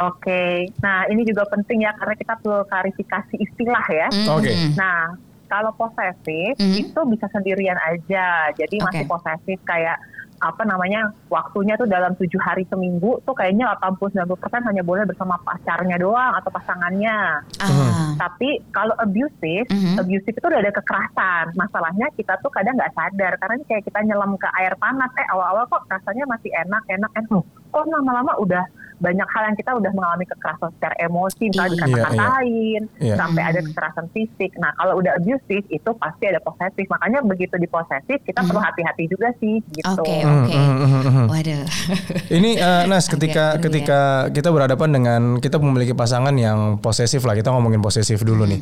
[0.00, 4.08] Oke, nah ini juga penting ya karena kita perlu klarifikasi istilah ya.
[4.32, 4.54] Oke.
[4.54, 4.78] Mhm.
[4.78, 5.10] Nah
[5.50, 6.78] kalau posesif Mhm.
[6.78, 9.10] itu bisa sendirian aja, jadi masih Oke.
[9.10, 9.98] posesif kayak
[10.40, 14.24] apa namanya waktunya tuh dalam tujuh hari seminggu tuh kayaknya 80-90%
[14.64, 17.44] hanya boleh bersama pacarnya doang atau pasangannya.
[17.60, 18.16] Ah.
[18.16, 20.00] Tapi kalau abusive, Mhm.
[20.00, 21.52] abusive itu udah ada kekerasan.
[21.54, 25.12] Masalahnya kita tuh kadang nggak sadar karena kayak kita nyelam ke air panas.
[25.20, 27.28] Eh awal-awal kok rasanya masih enak, enak, enak.
[27.28, 28.64] Hmm, Kok lama-lama udah
[29.00, 31.74] banyak hal yang kita udah mengalami kekerasan secara emosi, misalnya Iya.
[31.74, 33.14] dikata-katain, Iya.
[33.16, 33.50] sampai Hmm.
[33.50, 34.50] ada kekerasan fisik.
[34.56, 36.84] Nah kalau udah abusive itu pasti ada posesif.
[36.86, 39.88] Makanya begitu di posesif kita perlu hati-hati juga sih gitu.
[39.90, 39.98] Hmm.
[39.98, 40.52] Oke, Hmm, oke.
[40.52, 41.26] hmm, hmm, hmm.
[41.26, 41.64] Waduh.
[42.36, 47.32] Ini eh, Nas ketika Agak ketika kita berhadapan dengan kita memiliki pasangan yang posesif lah
[47.32, 48.60] kita ngomongin posesif dulu nih.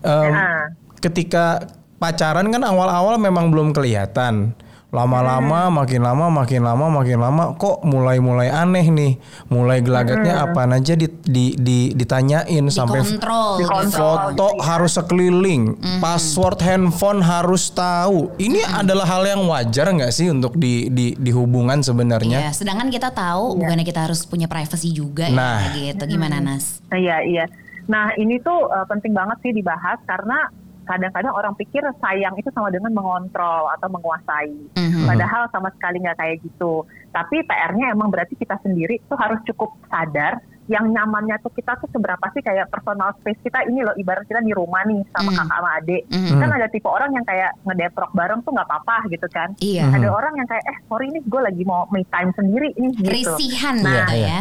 [0.00, 0.70] Em, Nah.
[0.96, 1.64] Ketika
[1.96, 4.52] pacaran kan awal-awal memang belum kelihatan.
[4.90, 9.12] Lama-lama makin lama makin lama makin lama kok mulai-mulai aneh nih.
[9.46, 13.50] Mulai gelagatnya apa aja di, di, di- ditanyain sampai Dikontrol.
[13.56, 13.70] gitu.
[13.70, 14.14] Dikontrol.
[14.34, 15.62] foto harus sekeliling,
[15.98, 18.34] password handphone harus tahu.
[18.36, 22.46] Ini adalah hal yang wajar nggak sih untuk di, di, di hubungan sebenarnya?
[22.46, 25.70] Iya, sedangkan kita tahu bukannya kita harus punya privacy juga Nah.
[25.70, 26.02] ya gitu.
[26.10, 26.82] Gimana Nas?
[26.90, 27.44] Iya iya.
[27.86, 30.50] Nah ini tuh uh, penting banget sih dibahas karena
[30.90, 34.50] kadang-kadang orang pikir sayang itu sama dengan mengontrol atau menguasai.
[34.74, 35.06] Mhm.
[35.06, 36.82] Padahal sama sekali nggak kayak gitu.
[37.10, 41.90] Tapi PR-nya emang berarti kita sendiri tuh harus cukup sadar yang nyamannya tuh kita tuh
[41.90, 45.36] seberapa sih kayak personal space kita ini loh ibarat kita di rumah nih sama Mhm.
[45.36, 46.02] kakak sama adik.
[46.06, 46.38] Mhm.
[46.38, 49.48] Kan ada tipe orang yang kayak ngedeprok bareng tuh nggak apa-apa gitu kan.
[49.58, 49.90] Iya.
[49.90, 53.10] Ada orang yang kayak eh sorry nih gue lagi mau me time sendiri nih gitu.
[53.10, 54.26] Risihan Nah, gitu iya.
[54.26, 54.40] ya.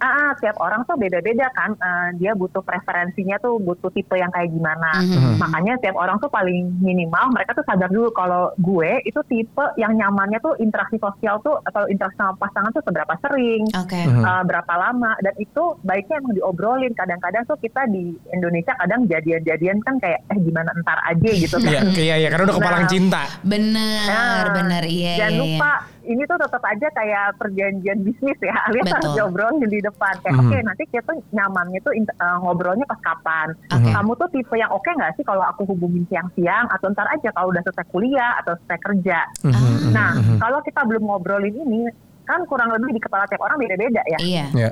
[0.00, 1.76] Ah, ah, tiap orang tuh beda-beda kan.
[1.76, 4.96] Eh, dia butuh preferensinya tuh butuh tipe yang kayak gimana.
[4.98, 5.36] Mhm.
[5.36, 9.92] Makanya tiap orang tuh paling minimal mereka tuh sadar dulu kalau gue itu tipe yang
[9.92, 14.00] nyamannya tuh interaksi sosial tuh atau interaksi sama pasangan tuh seberapa sering, Oke.
[14.00, 14.24] Mhm.
[14.24, 16.92] eh, berapa lama dan itu baiknya emang diobrolin.
[16.92, 21.92] Kadang-kadang tuh kita di Indonesia kadang jadian-jadian kan kayak eh gimana entar aja gitu kan.
[21.92, 22.90] Iya, iya, iya, karena udah kepalang Nah.
[22.90, 23.22] cinta.
[23.42, 25.12] Bener, Nah, bener iya.
[25.20, 28.96] Jangan iya, lupa ini tuh tetap aja kayak perjanjian bisnis ya, alias Betul.
[28.96, 30.14] harus diobrolin di depan.
[30.20, 30.42] Kayak Mhm.
[30.42, 33.48] oke nanti kita tuh nyamannya tuh eh, ngobrolnya pas kapan.
[33.70, 33.90] Oke.
[33.90, 37.50] Kamu tuh tipe yang oke nggak sih kalau aku hubungin siang-siang atau ntar aja kalau
[37.50, 39.18] udah selesai kuliah atau selesai kerja.
[39.42, 39.50] Ah.
[39.50, 40.36] mhm, Nah, mhm.
[40.38, 41.90] kalau kita belum ngobrolin ini,
[42.22, 44.44] kan kurang lebih di kepala tiap orang beda-beda ya, Iya.
[44.54, 44.70] Ya.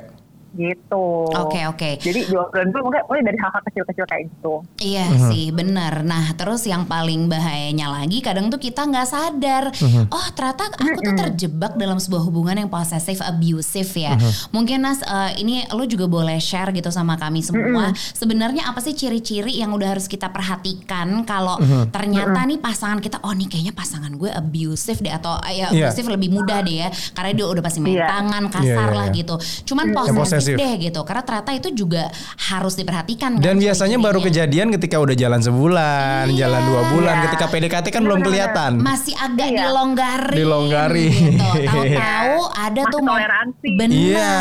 [0.51, 1.29] Gitu.
[1.29, 1.89] Oke oke.
[1.97, 4.53] Jadi diobrolin dulu mungkin mulai dari hal-hal kecil-kecil kayak gitu.
[4.79, 6.01] Iya sih bener.
[6.01, 9.63] Nah terus yang paling bahayanya lagi kadang tuh kita nggak sadar.
[10.09, 14.17] Oh ternyata aku tuh terjebak dalam sebuah hubungan yang possessive abusive ya.
[14.49, 17.89] Mungkin Nas eh, ini lo juga boleh share gitu sama kami semua.
[17.93, 21.57] Sebenarnya apa sih ciri-ciri yang udah harus kita perhatikan kalau
[21.87, 25.91] ternyata nih pasangan kita oh nih kayaknya pasangan gue abusive deh atau eh, ya Iya.
[25.91, 26.89] abusive lebih mudah deh ya.
[27.13, 28.07] Karena dia udah pasti main Iya.
[28.07, 29.17] tangan kasar Iya, iya, lah iya.
[29.17, 29.35] gitu.
[29.65, 30.55] Cuman Yang posesif.
[30.55, 30.99] deh gitu.
[31.01, 32.03] Karena ternyata itu juga
[32.47, 33.31] harus diperhatikan.
[33.31, 34.47] kan Dan biasanya baru ciri-cirinya.
[34.47, 36.37] kejadian ketika udah jalan sebulan, Iya.
[36.39, 37.15] jalan dua bulan.
[37.15, 37.23] Iya.
[37.27, 38.47] Ketika PDKT kan belum Bener-bener.
[38.49, 38.71] kelihatan.
[38.79, 39.59] masih agak Iya.
[39.61, 41.13] dilonggarin Dilonggarin.
[41.35, 41.67] gitu.
[41.67, 43.69] Tahu-tahu ada tuh mo- toleransi.
[43.75, 43.95] bener.
[43.95, 44.33] Iya.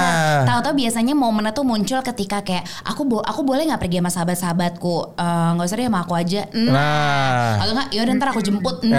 [0.45, 4.97] Tahu-tahu biasanya momennya tuh muncul ketika kayak aku bo aku boleh nggak pergi sama sahabat-sahabatku
[5.11, 6.43] Eh, nggak usah deh sama aku aja.
[6.53, 6.73] Nah.
[6.73, 7.53] Nah.
[7.59, 7.89] Atau nggak?
[7.91, 8.77] Yaudah ntar aku jemput.
[8.83, 8.97] Nah,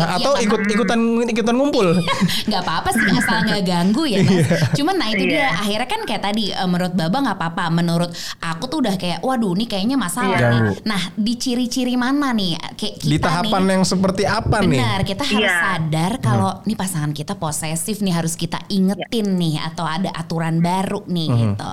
[0.00, 0.42] Iya, atau kan?
[0.42, 1.86] ikut ikutan ikutan ngumpul.
[2.48, 4.56] nggak apa-apa sih asal nggak ganggu ya Iya.
[4.72, 5.48] Cuman nah itu dia Iya.
[5.56, 7.64] akhirnya kan kayak tadi eh, menurut Baba nggak apa-apa.
[7.72, 10.48] Menurut aku tuh udah kayak waduh ini kayaknya masalah Iya.
[10.52, 10.60] nih.
[10.84, 12.56] Nah di ciri-ciri mana nih?
[12.76, 14.80] Kayak kita Di tahapan nih, yang seperti apa nih?
[14.80, 15.60] Benar, kita harus Iya.
[15.64, 21.02] sadar kalau nih pasangan kita posesif nih harus kita ingetin nih atau ada aturan baru
[21.06, 21.72] nih gitu.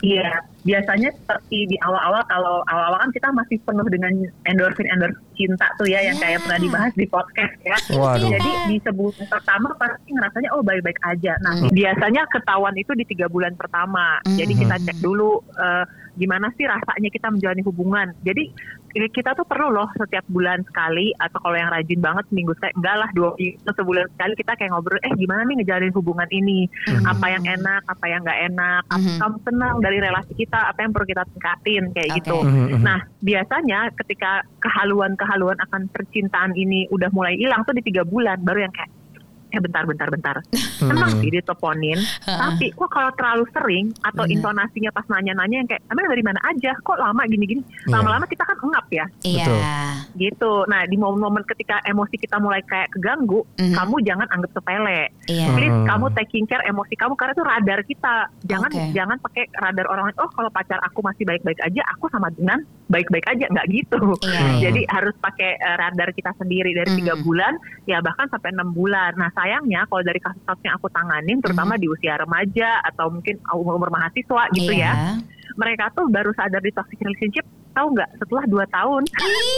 [0.00, 0.32] Iya,
[0.64, 4.12] biasanya seperti di awal-awal kalau awal-awal kan kita masih penuh dengan
[4.48, 7.76] endorfin endorfin cinta tuh ya yang kayak pernah dibahas di podcast ya.
[7.96, 8.28] Waduh.
[8.32, 11.32] Jadi di sebulan pertama pasti ngerasanya oh baik-baik aja.
[11.44, 14.20] Nah biasanya ketahuan itu di tiga bulan pertama.
[14.24, 15.84] Jadi kita cek dulu eh,
[16.16, 18.08] gimana sih rasanya kita menjalani hubungan.
[18.20, 18.52] Jadi
[18.90, 22.96] kita tuh perlu loh setiap bulan sekali atau kalau yang rajin banget minggu sekali enggak
[22.98, 26.66] lah dua minggu sebulan sekali kita kayak ngobrol eh gimana nih ngejalanin hubungan ini
[27.06, 29.16] apa yang enak apa yang nggak enak apa Mhm.
[29.16, 32.16] kamu senang dari relasi kita apa yang perlu kita tingkatin kayak Oke.
[32.20, 32.82] gitu Mhm, mhm.
[32.82, 38.66] nah biasanya ketika kehaluan-kehaluan akan percintaan ini udah mulai hilang tuh di tiga bulan baru
[38.66, 38.90] yang kayak
[39.50, 40.36] eh bentar bentar bentar
[40.92, 44.34] emang sih diteleponin tapi kok kalau terlalu sering atau Bener.
[44.36, 47.92] intonasinya pas nanya-nanya yang kayak emang dari mana aja kok lama gini-gini Iya.
[47.92, 49.44] lama-lama kita kan engap ya Iya.
[49.44, 49.60] Betul.
[50.16, 50.52] gitu.
[50.66, 53.72] Nah di momen-momen ketika emosi kita mulai kayak keganggu, Mhm.
[53.72, 55.00] kamu jangan anggap sepele.
[55.26, 55.46] Iya.
[55.50, 55.86] Please Hmm.
[55.86, 58.14] kamu taking care emosi kamu karena itu radar kita.
[58.44, 58.84] Jangan Oke.
[58.92, 60.18] jangan pakai radar orang lain.
[60.18, 63.98] Oh kalau pacar aku masih baik-baik aja, aku sama dengan baik-baik aja nggak gitu.
[64.00, 64.18] Hmm.
[64.26, 64.68] iya.
[64.68, 67.22] Jadi harus pakai eh, radar kita sendiri dari tiga Mhm.
[67.22, 67.52] bulan
[67.84, 69.14] ya bahkan sampai enam bulan.
[69.14, 73.80] Nah sayangnya kalau dari kasus-kasus yang aku tanganin, terutama di usia remaja atau mungkin umur,
[73.80, 74.84] umur mahasiswa gitu Iya.
[74.84, 74.92] ya,
[75.56, 79.02] mereka tuh baru sadar di toxic relationship tahu nggak setelah dua tahun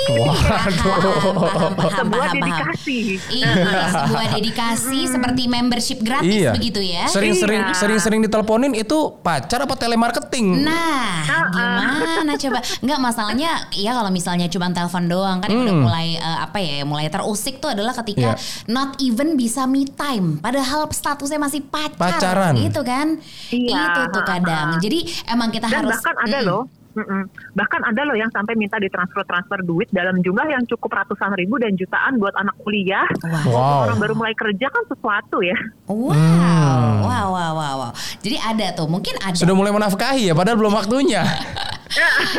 [0.02, 2.98] Paham, paham, paham, sebuah dedikasi.
[3.30, 3.52] Iya,
[3.88, 6.50] sebuah dedikasi seperti membership gratis Iya.
[6.52, 7.04] begitu ya.
[7.06, 7.74] Sering-sering Iya.
[7.74, 10.62] sering-sering diteleponin itu pacar apa telemarketing?
[10.62, 12.58] Nah, Ah, gimana coba?
[12.80, 15.84] Enggak masalahnya ya kalau misalnya cuma telepon doang kan yang udah Hmm.
[15.84, 18.66] mulai eh, apa ya, mulai terusik tuh adalah ketika Iya.
[18.66, 21.96] not even bisa me time padahal statusnya masih pacar.
[22.18, 22.54] Pacaran.
[22.56, 23.16] Itu kan.
[23.48, 24.68] Iya, Itu tuh ah, kadang.
[24.74, 24.80] ah.
[24.80, 26.48] Jadi emang kita Dan harus bahkan ada Mm-mm.
[26.48, 26.62] loh,
[26.92, 27.22] mm-mm.
[27.52, 31.56] bahkan ada loh yang sampai minta ditransfer transfer duit dalam jumlah yang cukup ratusan ribu
[31.56, 33.04] dan jutaan buat anak kuliah.
[33.22, 33.44] Wah.
[33.44, 33.78] Wow.
[33.84, 35.56] Orang baru mulai kerja kan sesuatu ya.
[35.84, 36.12] Wow.
[36.12, 37.02] Hmm.
[37.02, 37.92] wow, wow, wow, wow.
[38.18, 39.34] Jadi ada tuh, mungkin ada.
[39.34, 41.22] Sudah mulai menafkahi ya padahal belum waktunya.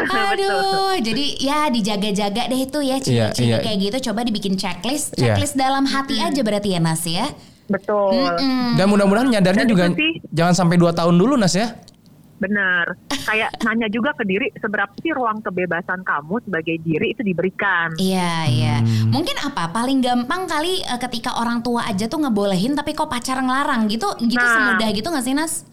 [0.10, 3.58] Aduh, jadi ya dijaga-jaga deh itu ya ciri-ciri Iya, iya.
[3.62, 4.10] kayak gitu.
[4.10, 5.34] Coba dibikin checklist, Iya.
[5.34, 7.30] checklist dalam hati aja berarti ya Nas ya.
[7.64, 8.12] Betul.
[8.18, 8.76] Mm-mm.
[8.76, 11.78] Dan mudah-mudahan nyadarnya Dan juga sih- jangan sampai dua tahun dulu Nas ya.
[12.38, 12.86] Benar.
[13.24, 17.96] Kayak nanya juga ke diri seberapa sih ruang kebebasan kamu sebagai diri itu diberikan.
[17.96, 18.76] Iya, iya.
[18.84, 19.12] Hmm.
[19.14, 19.72] Mungkin apa?
[19.72, 24.08] Paling gampang kali eh, ketika orang tua aja tuh ngebolehin tapi kok pacar ngelarang gitu.
[24.20, 24.54] Gitu Nah.
[24.76, 25.64] semudah gitu gak sih Nas?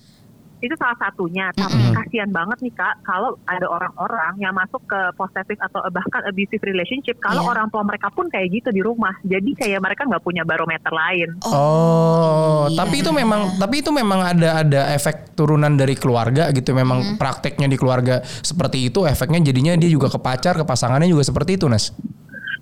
[0.60, 1.96] Itu salah satunya tapi Mm-mm.
[1.96, 7.16] kasihan banget nih kak kalau ada orang-orang yang masuk ke possessive atau bahkan abusive relationship
[7.18, 7.50] kalau Iya.
[7.50, 11.40] orang tua mereka pun kayak gitu di rumah jadi kayak mereka nggak punya barometer lain
[11.42, 12.76] Oh, iya.
[12.76, 16.70] tapi itu memang tapi itu memang ada ada efek turunan dari keluarga gitu.
[16.70, 17.16] Memang Hmm.
[17.16, 21.56] prakteknya di keluarga seperti itu, efeknya jadinya dia juga ke pacar, ke pasangannya juga seperti
[21.56, 21.90] itu, Nas.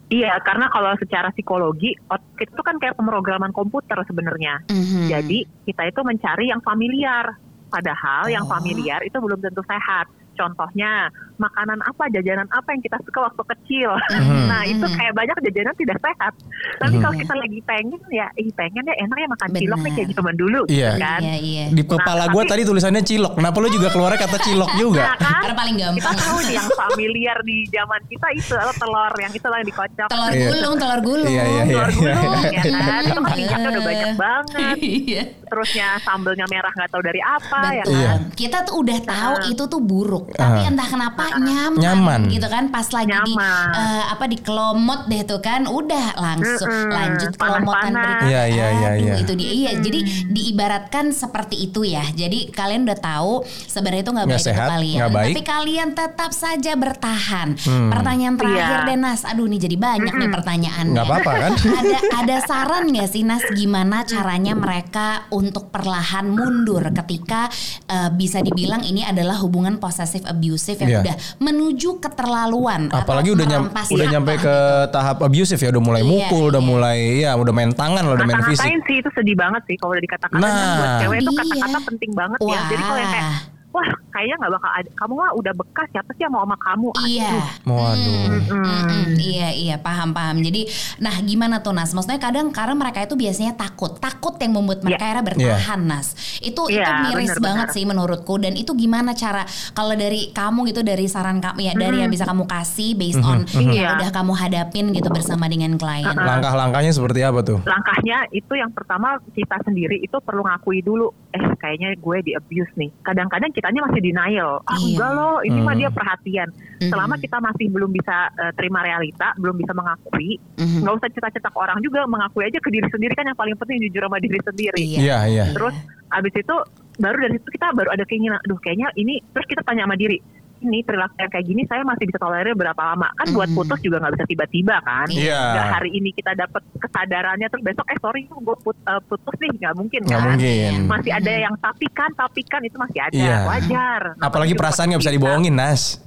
[0.08, 5.04] iya karena kalau secara psikologi otak itu kan kayak pemrograman komputer sebenarnya Mhm.
[5.06, 7.36] jadi kita itu mencari yang familiar
[7.68, 8.52] padahal yang Oh.
[8.52, 13.90] familiar itu belum tentu sehat contohnya makanan apa, jajanan apa yang kita suka waktu kecil.
[14.12, 14.46] Mhm.
[14.46, 16.32] Nah itu kayak banyak jajanan tidak sehat.
[16.76, 20.08] Tapi kalau kita lagi pengen ya, ih pengen ya enak ya makan cilok nih kayak
[20.12, 20.90] zaman dulu, Iya.
[20.90, 21.20] gitu kan.
[21.20, 21.64] Iya, iya.
[21.70, 23.32] Di kepala Nah, gue tapi- tadi tulisannya cilok.
[23.34, 25.02] Kenapa lu juga keluarnya kata cilok juga?
[25.04, 26.16] Nah kan, Karena paling kita gampang.
[26.18, 30.08] tahu nih yang familiar di zaman kita itu adalah telur yang itu lah yang dikocok.
[30.08, 30.48] Telur Iya.
[30.48, 31.30] gulung, telur gulung.
[31.30, 31.64] Iya, iya, iya.
[31.68, 35.22] telur gulung ya kan itu kan minyaknya udah banyak banget Iya.
[35.44, 37.84] terusnya sambelnya merah nggak tahu dari apa ya.
[37.84, 38.08] Iya.
[38.08, 39.48] kan Kita tuh udah tahu Ah.
[39.48, 40.68] itu tuh buruk, tapi Ah.
[40.68, 42.20] entah kenapa nyaman, Nyaman.
[42.28, 42.64] gitu kan.
[42.68, 43.68] Pas lagi di Nyaman.
[43.72, 46.90] eh, apa di kelomot deh tuh kan, udah langsung Mm-mm.
[46.90, 48.24] lanjut kelomotan berikutnya.
[48.24, 49.14] Iya, iya, iya, Aduh, iya.
[49.18, 49.50] Itu dia.
[49.50, 52.04] Iya, jadi diibaratkan seperti itu ya.
[52.08, 55.26] Jadi kalian udah tahu sebenarnya itu nggak baik untuk sehat, kalian, nggak baik.
[55.28, 57.48] tapi kalian tetap saja bertahan.
[57.58, 57.90] Hmm.
[57.90, 58.86] Pertanyaan terakhir Iya.
[58.86, 59.22] deh Nas.
[59.22, 60.92] Aduh nih jadi banyak nih pertanyaannya.
[60.92, 61.52] Nggak apa-apa kan?
[61.80, 67.50] ada ada saran nggak sih Nas gimana caranya mereka untuk perlahan mundur ketika
[67.84, 71.00] eh, bisa dibilang ini adalah hubungan possessive abusive yang Iya.
[71.02, 74.44] udah menuju keterlaluan Apalagi udah nyam, udah apa nyampe gitu.
[74.44, 74.56] ke
[74.90, 76.68] tahap abusive ya, udah mulai Iya, mukul, udah iya.
[76.68, 78.64] mulai ya udah main tangan lah, udah main fisik.
[78.84, 80.54] sih itu sedih banget sih kalau udah dikata-katain Nah.
[80.54, 81.40] kan buat cewek itu Iya.
[81.40, 83.26] kata-kata penting banget ya jadi kalau yang kayak
[83.68, 83.88] Wah.
[84.08, 87.30] kayaknya nggak bakal ada kamu mah udah bekas siapa sih yang mau sama kamu Iya.
[87.62, 88.24] Waduh.
[88.48, 90.40] Mm, mm, iya iya paham paham.
[90.40, 90.64] Jadi
[90.98, 91.92] nah gimana tuh Nas?
[91.92, 96.16] Maksudnya kadang karena mereka itu biasanya takut, takut yang membuat mereka akhirnya bertahan Nas.
[96.40, 98.34] Itu itu Iya, miris benar, banget sih menurutku.
[98.38, 102.24] Dan itu gimana cara kalau dari kamu gitu dari saran kamu ya dari yang bisa
[102.24, 103.88] kamu kasih based on yang Iya.
[104.00, 106.08] udah kamu hadapin gitu bersama dengan klien.
[106.08, 107.60] Langkah-langkahnya seperti apa tuh?
[107.60, 112.72] langkahnya itu yang pertama kita sendiri itu perlu ngakui dulu eh kayaknya gue di abuse
[112.74, 114.86] nih kadang-kadang kitanya masih denial ah Iya.
[114.88, 115.80] enggak loh ini mah Hmm.
[115.80, 116.48] dia perhatian
[116.80, 120.78] selama kita masih belum bisa eh, terima realita belum bisa mengakui Mhm.
[120.80, 123.82] nggak usah cerita-cerita ke orang juga mengakui aja ke diri sendiri kan yang paling penting
[123.82, 124.98] jujur sama diri sendiri Iya.
[124.98, 125.44] Iya, iya.
[125.50, 125.74] terus
[126.08, 126.56] abis itu
[126.96, 130.18] baru dari situ kita baru ada keinginan aduh kayaknya ini terus kita tanya sama diri
[130.60, 133.56] ini perilaku yang kayak gini saya masih bisa tolerir berapa lama kan buat Mhm.
[133.56, 135.40] putus juga nggak bisa tiba-tiba kan Iya.
[135.52, 139.50] Nggak hari ini kita dapat kesadarannya terus besok eh sorry gue put- eh, putus nih
[139.56, 140.72] nggak mungkin Nggak kan mungkin.
[140.86, 143.38] masih ada yang tapi kan tapi kan itu masih ada Iya.
[143.44, 146.02] wajar Apalagi perasaan nggak bisa dibohongin, Nas.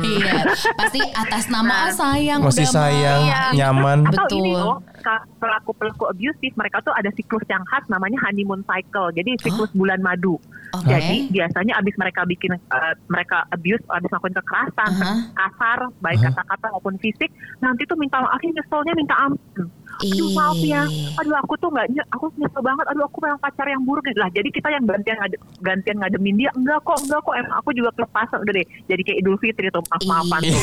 [0.00, 0.32] Iya,
[0.74, 3.40] pasti atas nama Nah, sayang Masih sayang, Iya.
[3.54, 3.98] nyaman.
[4.04, 4.38] Atau Betul.
[4.40, 9.10] ini loh, ka- pelaku pelaku abusive mereka tuh ada siklus yang khas namanya honeymoon cycle.
[9.10, 10.38] Jadi siklus bulan madu.
[10.74, 10.90] Oke.
[10.90, 15.12] Jadi biasanya abis mereka bikin uh, mereka abuse, abis melakukan kekerasan, Aha.
[15.32, 19.66] kasar, baik kata-kata maupun fisik, nanti tuh minta maaf, akhirnya nyeselnya minta ampun.
[19.94, 20.82] Aduh maaf ya,
[21.14, 24.26] aduh aku tuh nggak, aku nyesel banget, aduh aku memang pacar yang buruk lah.
[24.28, 27.90] Jadi kita yang gantian ngade- gantian ngademin dia, enggak kok, enggak kok, emang aku juga
[27.94, 28.66] kelepasan udah deh.
[28.84, 30.50] Jadi kayak Idul Fitri tuh maaf maafan Iya.
[30.50, 30.62] tuh.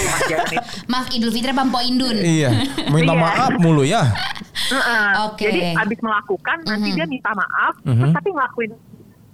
[0.91, 2.17] Maaf Idul Fitri Pampo Indun.
[2.19, 2.50] Iya,
[2.91, 3.24] minta Iya.
[3.24, 4.04] maaf mulu ya.
[4.52, 5.08] Heeh.
[5.26, 5.47] Oke.
[5.47, 6.95] Jadi abis melakukan nanti Mhm.
[6.95, 7.95] dia minta maaf, Mhm.
[7.97, 8.71] terus tapi ngelakuin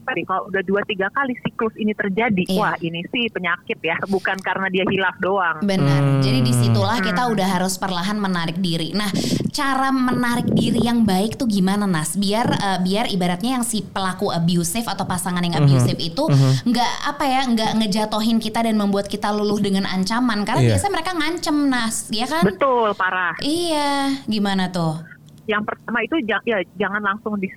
[0.07, 2.55] tadi kalau udah dua tiga kali siklus ini terjadi, Iya.
[2.55, 5.59] wah ini sih penyakit ya, bukan karena dia hilaf doang.
[5.59, 5.99] Benar.
[5.99, 6.21] Hmm.
[6.23, 8.95] Jadi di situlah kita udah harus perlahan menarik diri.
[8.95, 9.11] Nah,
[9.51, 12.15] cara menarik diri yang baik tuh gimana Nas?
[12.15, 16.23] Biar eh, biar ibaratnya yang si pelaku abusive atau pasangan yang abusive itu
[16.63, 20.47] nggak apa ya nggak ngejatohin kita dan membuat kita luluh dengan ancaman.
[20.47, 20.69] Karena Iya.
[20.77, 22.43] biasanya mereka ngancem Nas, ya kan?
[22.45, 23.35] Betul parah.
[23.41, 25.16] Iya, gimana tuh?
[25.47, 26.37] Yang pertama itu ya
[26.75, 27.47] jangan langsung di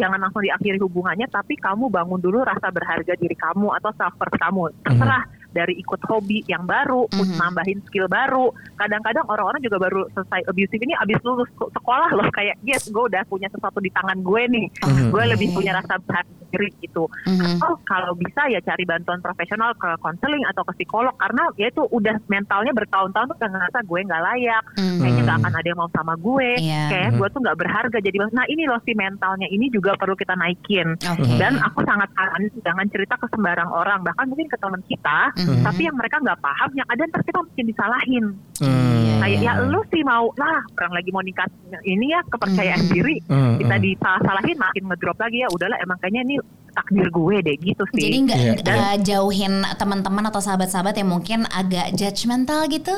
[0.00, 4.36] jangan langsung diakhiri hubungannya, tapi kamu bangun dulu rasa berharga diri kamu atau self worth
[4.40, 4.72] kamu.
[4.88, 7.36] Terserah dari ikut hobi yang baru, Mhm.
[7.36, 8.48] nambahin skill baru.
[8.76, 13.04] Kadang-kadang orang-orang juga baru selesai abusive ini abis lulus se- sekolah loh kayak yes gue
[13.04, 15.08] udah punya sesuatu di tangan gue nih, Mhm.
[15.10, 17.10] gue lebih punya rasa berharga diri gitu.
[17.26, 17.58] Mhm.
[17.58, 21.82] Oh kalau bisa ya cari bantuan profesional ke konseling atau ke psikolog karena ya itu
[21.84, 24.98] udah mentalnya bertahun-tahun tuh udah ngerasa gue nggak layak, Mhm.
[25.02, 26.82] kayaknya nggak akan ada yang mau sama gue, Iya.
[26.88, 30.34] kayak gue tuh nggak berharga jadi nah ini loh si mentalnya ini juga perlu kita
[30.34, 30.96] naikin.
[30.98, 31.36] Oke.
[31.36, 35.62] Dan aku sangat saranin jangan cerita ke sembarang orang bahkan mungkin ke teman kita, Mhm.
[35.62, 38.24] tapi yang mereka nggak paham yang ada ntar kita mungkin disalahin.
[38.58, 39.20] Hmm.
[39.20, 41.46] Kayak ya lu sih mau lah orang lagi mau nikah
[41.82, 42.90] ini ya kepercayaan Mhm.
[42.90, 43.84] diri Hmm, kita hmm.
[43.84, 46.34] disalah-salahin makin ngedrop lagi ya udahlah emang kayaknya ini
[46.72, 48.02] takdir gue deh gitu sih.
[48.04, 52.92] Jadi nggak Iya, nggak jauhin teman-teman atau sahabat-sahabat yang mungkin agak judgmental gitu?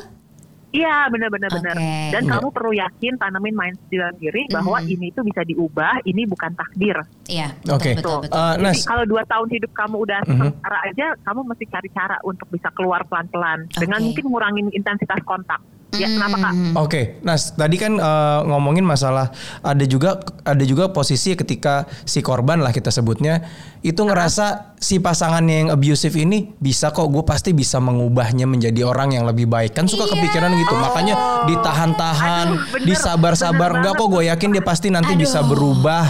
[0.69, 1.75] Iya benar-benar benar.
[1.75, 2.13] Oke.
[2.13, 2.31] Dan Iya.
[2.37, 4.93] kamu perlu yakin tanamin mindset dalam diri bahwa Mhm.
[4.93, 6.97] ini itu bisa diubah, ini bukan takdir.
[7.25, 7.91] Iya, betul, Oke.
[7.97, 8.37] betul, betul.
[8.37, 10.37] Eh, Jadi kalau dua tahun hidup kamu udah Mhm.
[10.39, 14.07] sengsara aja, kamu mesti cari cara untuk bisa keluar pelan-pelan dengan Oke.
[14.13, 15.61] mungkin ngurangin intensitas kontak.
[15.89, 16.53] Ya kenapa kak?
[16.77, 19.33] Oke, Nas, tadi kan eh, ngomongin masalah
[19.65, 23.41] ada juga ada juga posisi ketika si korban lah kita sebutnya
[23.81, 29.17] itu ngerasa si pasangannya yang abusive ini bisa kok gue pasti bisa mengubahnya menjadi orang
[29.17, 30.13] yang lebih baik kan suka Iya.
[30.13, 31.15] kepikiran gitu makanya
[31.49, 32.47] ditahan-tahan
[32.85, 36.05] disabar-sabar enggak kok gue yakin dia pasti nanti Aduh, bisa berubah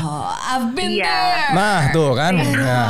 [0.49, 1.07] I've been Iya.
[1.07, 1.55] there.
[1.55, 2.55] nah tuh kan nah, nih.
[2.57, 2.87] Nah,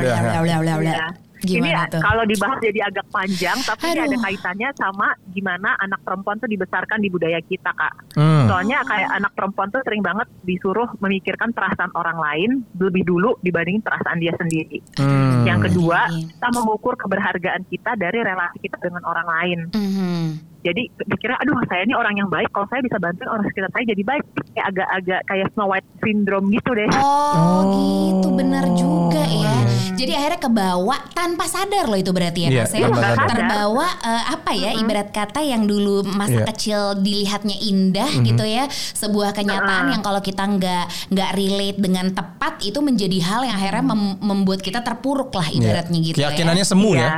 [0.00, 0.22] Udah, nah.
[0.22, 0.96] udah, udah, udah, udah.
[1.42, 1.58] Iya.
[1.58, 2.00] ini Gimana tuh?
[2.02, 6.98] kalau dibahas jadi agak panjang, tapi ini ada kaitannya sama gimana anak perempuan tuh dibesarkan
[7.02, 7.94] di budaya kita kak.
[8.14, 8.46] Hmm.
[8.46, 13.82] Soalnya kayak anak perempuan tuh sering banget disuruh memikirkan perasaan orang lain lebih dulu dibandingin
[13.82, 14.78] perasaan dia sendiri.
[14.98, 15.42] Hmm.
[15.42, 16.30] Yang kedua, iya.
[16.30, 19.58] kita mengukur keberhargaan kita dari relasi kita dengan orang lain.
[19.74, 20.52] Mhm.
[20.62, 23.82] Jadi pikirnya, aduh saya ini orang yang baik, kalau saya bisa bantuin orang sekitar saya
[23.82, 24.22] jadi baik.
[24.52, 26.88] Kayak agak-agak kayak Snow White syndrome gitu deh.
[26.94, 29.32] Oh, gitu benar juga ya.
[29.32, 29.56] iya.
[29.92, 33.14] Jadi akhirnya kebawa tanpa sadar loh itu berarti ya Iya, Mas ya.
[33.22, 36.46] Terbawa eh, apa ya ibarat kata yang dulu masa Iya.
[36.48, 38.66] kecil dilihatnya indah gitu ya.
[38.70, 43.84] Sebuah kenyataan yang kalau kita nggak nggak relate dengan tepat itu menjadi hal yang akhirnya
[43.86, 46.06] mem- membuat kita terpuruk lah ibaratnya Iya.
[46.08, 46.68] gitu Keyakinannya ya.
[46.68, 47.00] semu Iya.
[47.00, 47.12] ya.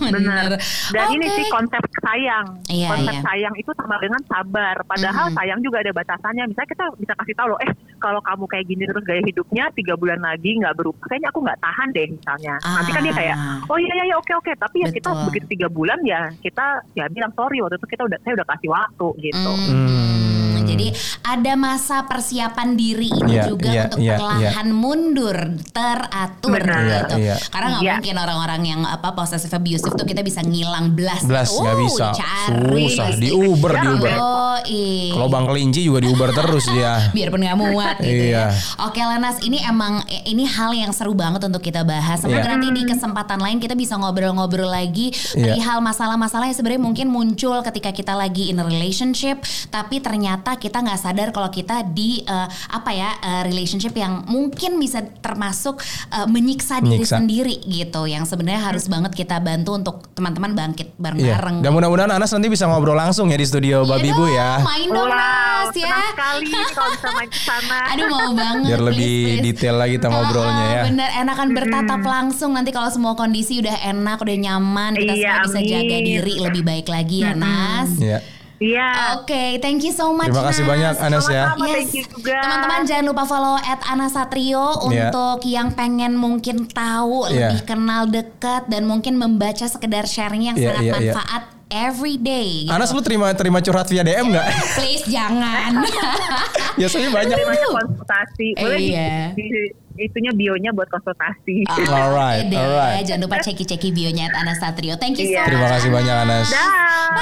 [0.00, 0.50] Bener.
[0.90, 1.36] Dan ini Oke.
[1.36, 2.46] sih konsep sayang.
[2.68, 3.22] Iya, konsep iya.
[3.22, 4.76] sayang itu sama dengan sabar.
[4.82, 5.34] Padahal Mhm.
[5.36, 6.46] sayang juga ada batasannya.
[6.48, 9.94] Misalnya kita bisa kasih tahu loh, eh kalau kamu kayak gini terus gaya hidupnya tiga
[9.94, 12.54] bulan lagi nggak berubah, kayaknya aku nggak tahan deh misalnya.
[12.64, 13.60] Nanti kan dia kayak, Ah.
[13.68, 14.52] oh iya iya iya, oke oke.
[14.56, 15.24] Tapi ya kita Betul.
[15.28, 18.68] begitu tiga bulan ya kita ya bilang sorry waktu itu kita udah saya udah kasih
[18.70, 19.52] waktu gitu.
[19.68, 20.37] Hmm,
[20.68, 20.88] Jadi
[21.22, 25.36] ada masa persiapan diri ini Iya, juga iya, untuk iya, perlahan mundur,
[25.72, 26.82] teratur Benar.
[26.84, 27.14] gitu.
[27.16, 27.34] Iya, iya.
[27.48, 27.92] Karena nggak Iya.
[27.96, 31.24] mungkin orang-orang yang apa possessive abusive tuh kita bisa ngilang belas.
[31.24, 32.06] Belas nggak Oh, bisa.
[32.12, 33.08] Cari Susah.
[33.14, 34.10] Di Uber, di Uber.
[34.14, 35.12] Oh, iya.
[35.12, 37.00] Kalau Bang Kelinci juga di Uber terus dia.
[37.16, 38.52] biarpun nggak muat gitu Iya.
[38.52, 38.84] ya.
[38.84, 42.20] Oke Lanas, ini emang ini hal yang seru banget untuk kita bahas.
[42.20, 42.52] Semoga Iya.
[42.52, 45.54] nanti di kesempatan lain kita bisa ngobrol-ngobrol lagi Iya.
[45.54, 50.78] perihal masalah-masalah yang sebenarnya mungkin muncul ketika kita lagi in a relationship, tapi ternyata kita
[50.80, 55.78] nggak sadar kalau kita di eh, apa ya eh, relationship yang mungkin bisa termasuk
[56.08, 57.16] eh, menyiksa diri Menyiksa.
[57.16, 60.96] sendiri gitu, yang sebenarnya harus banget kita bantu untuk teman-teman bangkit Iya.
[60.98, 61.56] bareng-bareng.
[61.60, 64.50] Dan mudah-mudahan Anas nanti bisa ngobrol langsung ya di studio Iya Babi Bu ya.
[64.60, 65.94] Main dong Wow, Nas ya.
[66.10, 67.78] sekali nih kalau bisa main ke sana.
[67.92, 68.66] Aduh mau banget.
[68.66, 69.42] Biar please, lebih please.
[69.44, 70.82] detail lagi kita ngobrolnya Ah, ya.
[70.84, 75.44] Bener, enakan bertatap langsung nanti kalau semua kondisi udah enak, udah nyaman, kita Iya, semua
[75.44, 75.70] bisa amin.
[75.70, 77.90] jaga diri lebih baik lagi ya Nas.
[77.96, 78.18] Iya.
[78.58, 78.88] Iya.
[79.16, 80.68] Oke, thank you so much Terima kasih Nas.
[80.68, 81.42] banyak Anas ya.
[81.48, 82.36] Sama-sama, thank you juga.
[82.36, 85.08] Teman-teman jangan lupa follow at Ana Satrio Iya.
[85.08, 87.54] untuk yang pengen mungkin tahu Iya.
[87.54, 91.12] lebih kenal dekat dan mungkin membaca sekedar sharing yang Iya, sangat iya, iya.
[91.14, 92.64] manfaat every day.
[92.64, 92.72] gitu.
[92.72, 94.46] Anas lu terima terima curhat via DM nggak?
[94.76, 95.86] Please jangan.
[96.78, 97.36] Biasanya banyak.
[97.36, 98.48] Boleh banyak konsultasi.
[98.54, 99.14] Boleh di- Iya.
[99.34, 99.70] di-
[100.00, 101.66] itunya bionya buat konsultasi.
[101.90, 103.02] Alright, Oke deh, alright.
[103.02, 104.94] Jangan lupa ceki-ceki bionya at Ana Satrio.
[104.94, 105.40] Thank you so Iya.
[105.40, 105.48] much.
[105.48, 106.48] Terima kasih banyak Anas.
[106.48, 106.70] Dah.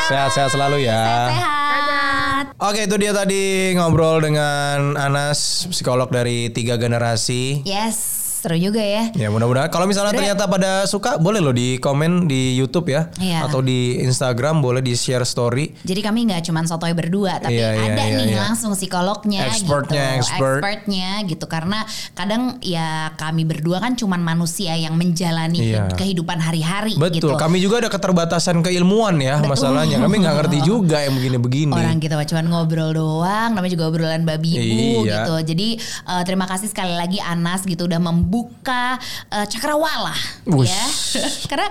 [0.06, 1.02] Sehat-sehat selalu ya.
[1.28, 2.44] Sehat.
[2.58, 7.60] Oke itu dia tadi ngobrol dengan Anas psikolog dari tiga generasi.
[7.62, 7.96] Yes,
[8.46, 9.10] seru juga ya.
[9.18, 10.20] Ya mudah-mudahan kalau misalnya Udah.
[10.22, 13.50] ternyata pada suka boleh loh di komen di YouTube ya Iya.
[13.50, 15.74] atau di Instagram boleh di share story.
[15.82, 18.46] Jadi kami nggak cuma sotoy berdua, tapi iya, ada iya, nih iya.
[18.46, 20.62] langsung psikolognya Expertnya, gitu, expert.
[20.62, 21.44] expertnya gitu.
[21.50, 21.82] Karena
[22.14, 25.90] kadang ya kami berdua kan cuma manusia yang menjalani Iya.
[25.98, 27.18] kehidupan hari-hari Betul.
[27.18, 27.34] gitu.
[27.34, 29.98] Kami juga ada keterbatasan keilmuan ya masalahnya.
[29.98, 31.74] Kami nggak ngerti juga yang begini-begini.
[31.74, 35.26] Orang kita cuma ngobrol doang, namanya juga obrolan babi ibu Iya.
[35.26, 35.34] gitu.
[35.50, 37.98] Jadi eh, terima kasih sekali lagi Anas gitu udah
[38.36, 39.00] membuka
[39.32, 40.12] eh, cakrawala
[40.44, 40.68] Wush.
[40.68, 40.84] ya.
[41.50, 41.68] Karena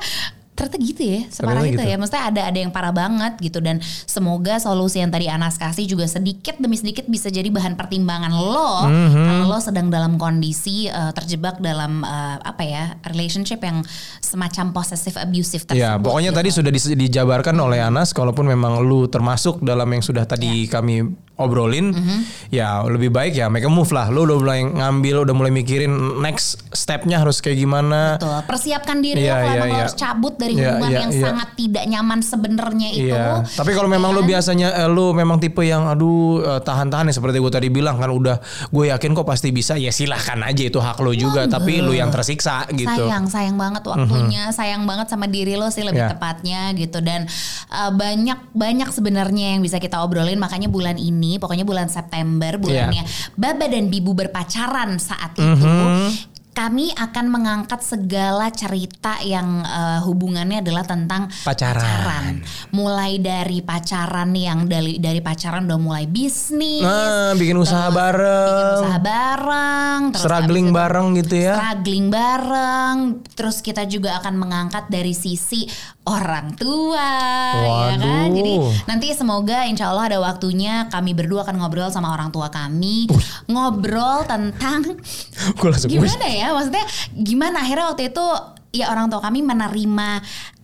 [0.55, 1.83] ternyata gitu ya, separah Ternyata itu gitu.
[1.85, 1.95] ya.
[1.95, 6.05] Maksudnya ada ada yang parah banget gitu dan semoga solusi yang tadi Anas kasih juga
[6.05, 9.23] sedikit demi sedikit bisa jadi bahan pertimbangan lo Mhm.
[9.25, 13.83] kalau lo sedang dalam kondisi eh, terjebak dalam eh, apa ya relationship yang
[14.17, 15.75] semacam possessive abusive tersebut.
[15.77, 16.39] Ya, pokoknya gitu.
[16.39, 20.71] tadi sudah dis- dijabarkan oleh Anas, kalaupun memang lu termasuk dalam yang sudah tadi Ya.
[20.73, 21.03] kami
[21.35, 22.17] obrolin, Mhm.
[22.49, 24.07] ya lebih baik ya make a move lah.
[24.07, 28.15] Lu udah mulai ngambil, udah mulai mikirin next stepnya harus kayak gimana.
[28.15, 28.39] Betul.
[28.45, 29.75] Persiapkan diri Iya, lo iya, lo iya.
[29.81, 31.23] harus cabut dari Iya, hubungan iya, yang iya.
[31.25, 33.09] sangat tidak nyaman sebenarnya itu.
[33.09, 33.41] Iya.
[33.41, 37.41] Tapi kalau memang lu biasanya eh, lu memang tipe yang aduh eh, tahan-tahan ya seperti
[37.41, 38.37] gue tadi bilang kan udah
[38.69, 42.13] gue yakin kok pasti bisa ya silahkan aja itu hak lo juga tapi lu yang
[42.13, 42.85] tersiksa gitu.
[42.85, 46.11] Sayang, sayang banget waktunya, sayang banget sama diri lo sih lebih Iya.
[46.11, 47.23] tepatnya gitu dan
[47.71, 53.01] uh, banyak banyak sebenarnya yang bisa kita obrolin makanya bulan ini, pokoknya bulan September bulannya
[53.01, 53.33] Iya.
[53.33, 55.65] Baba dan Bibu berpacaran saat itu.
[55.65, 56.34] Mhm.
[56.55, 62.39] Kami akan mengangkat segala cerita yang uh, hubungannya adalah tentang Pacaran.
[62.71, 68.71] Mulai dari pacaran yang dari dari pacaran udah mulai bisnis, Nah, bikin usaha bikin bareng,
[68.79, 71.53] usaha bareng, terus struggling itu- bareng gitu ya.
[71.59, 72.95] struggling bareng.
[73.35, 75.67] Terus kita juga akan mengangkat dari sisi
[76.05, 77.11] orang tua,
[77.89, 78.29] ya kan?
[78.29, 78.37] Waduh.
[78.37, 78.53] Jadi
[78.85, 83.09] nanti semoga insya Allah ada waktunya kami berdua akan ngobrol sama orang tua kami,
[83.49, 84.85] ngobrol tentang
[85.91, 86.53] gimana ya?
[86.53, 86.85] Maksudnya
[87.17, 88.25] gimana akhirnya waktu itu
[88.75, 90.09] ya orang tua kami menerima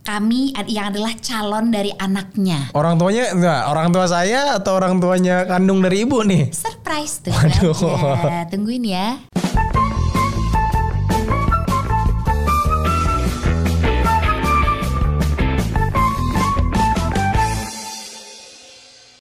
[0.01, 2.73] kami yang adalah calon dari anaknya.
[2.73, 6.49] Orang tuanya enggak, orang tua saya atau orang tuanya kandung dari ibu nih?
[6.49, 7.73] Surprise tuh Waduh.
[8.17, 8.49] aja.
[8.49, 9.21] Tungguin ya.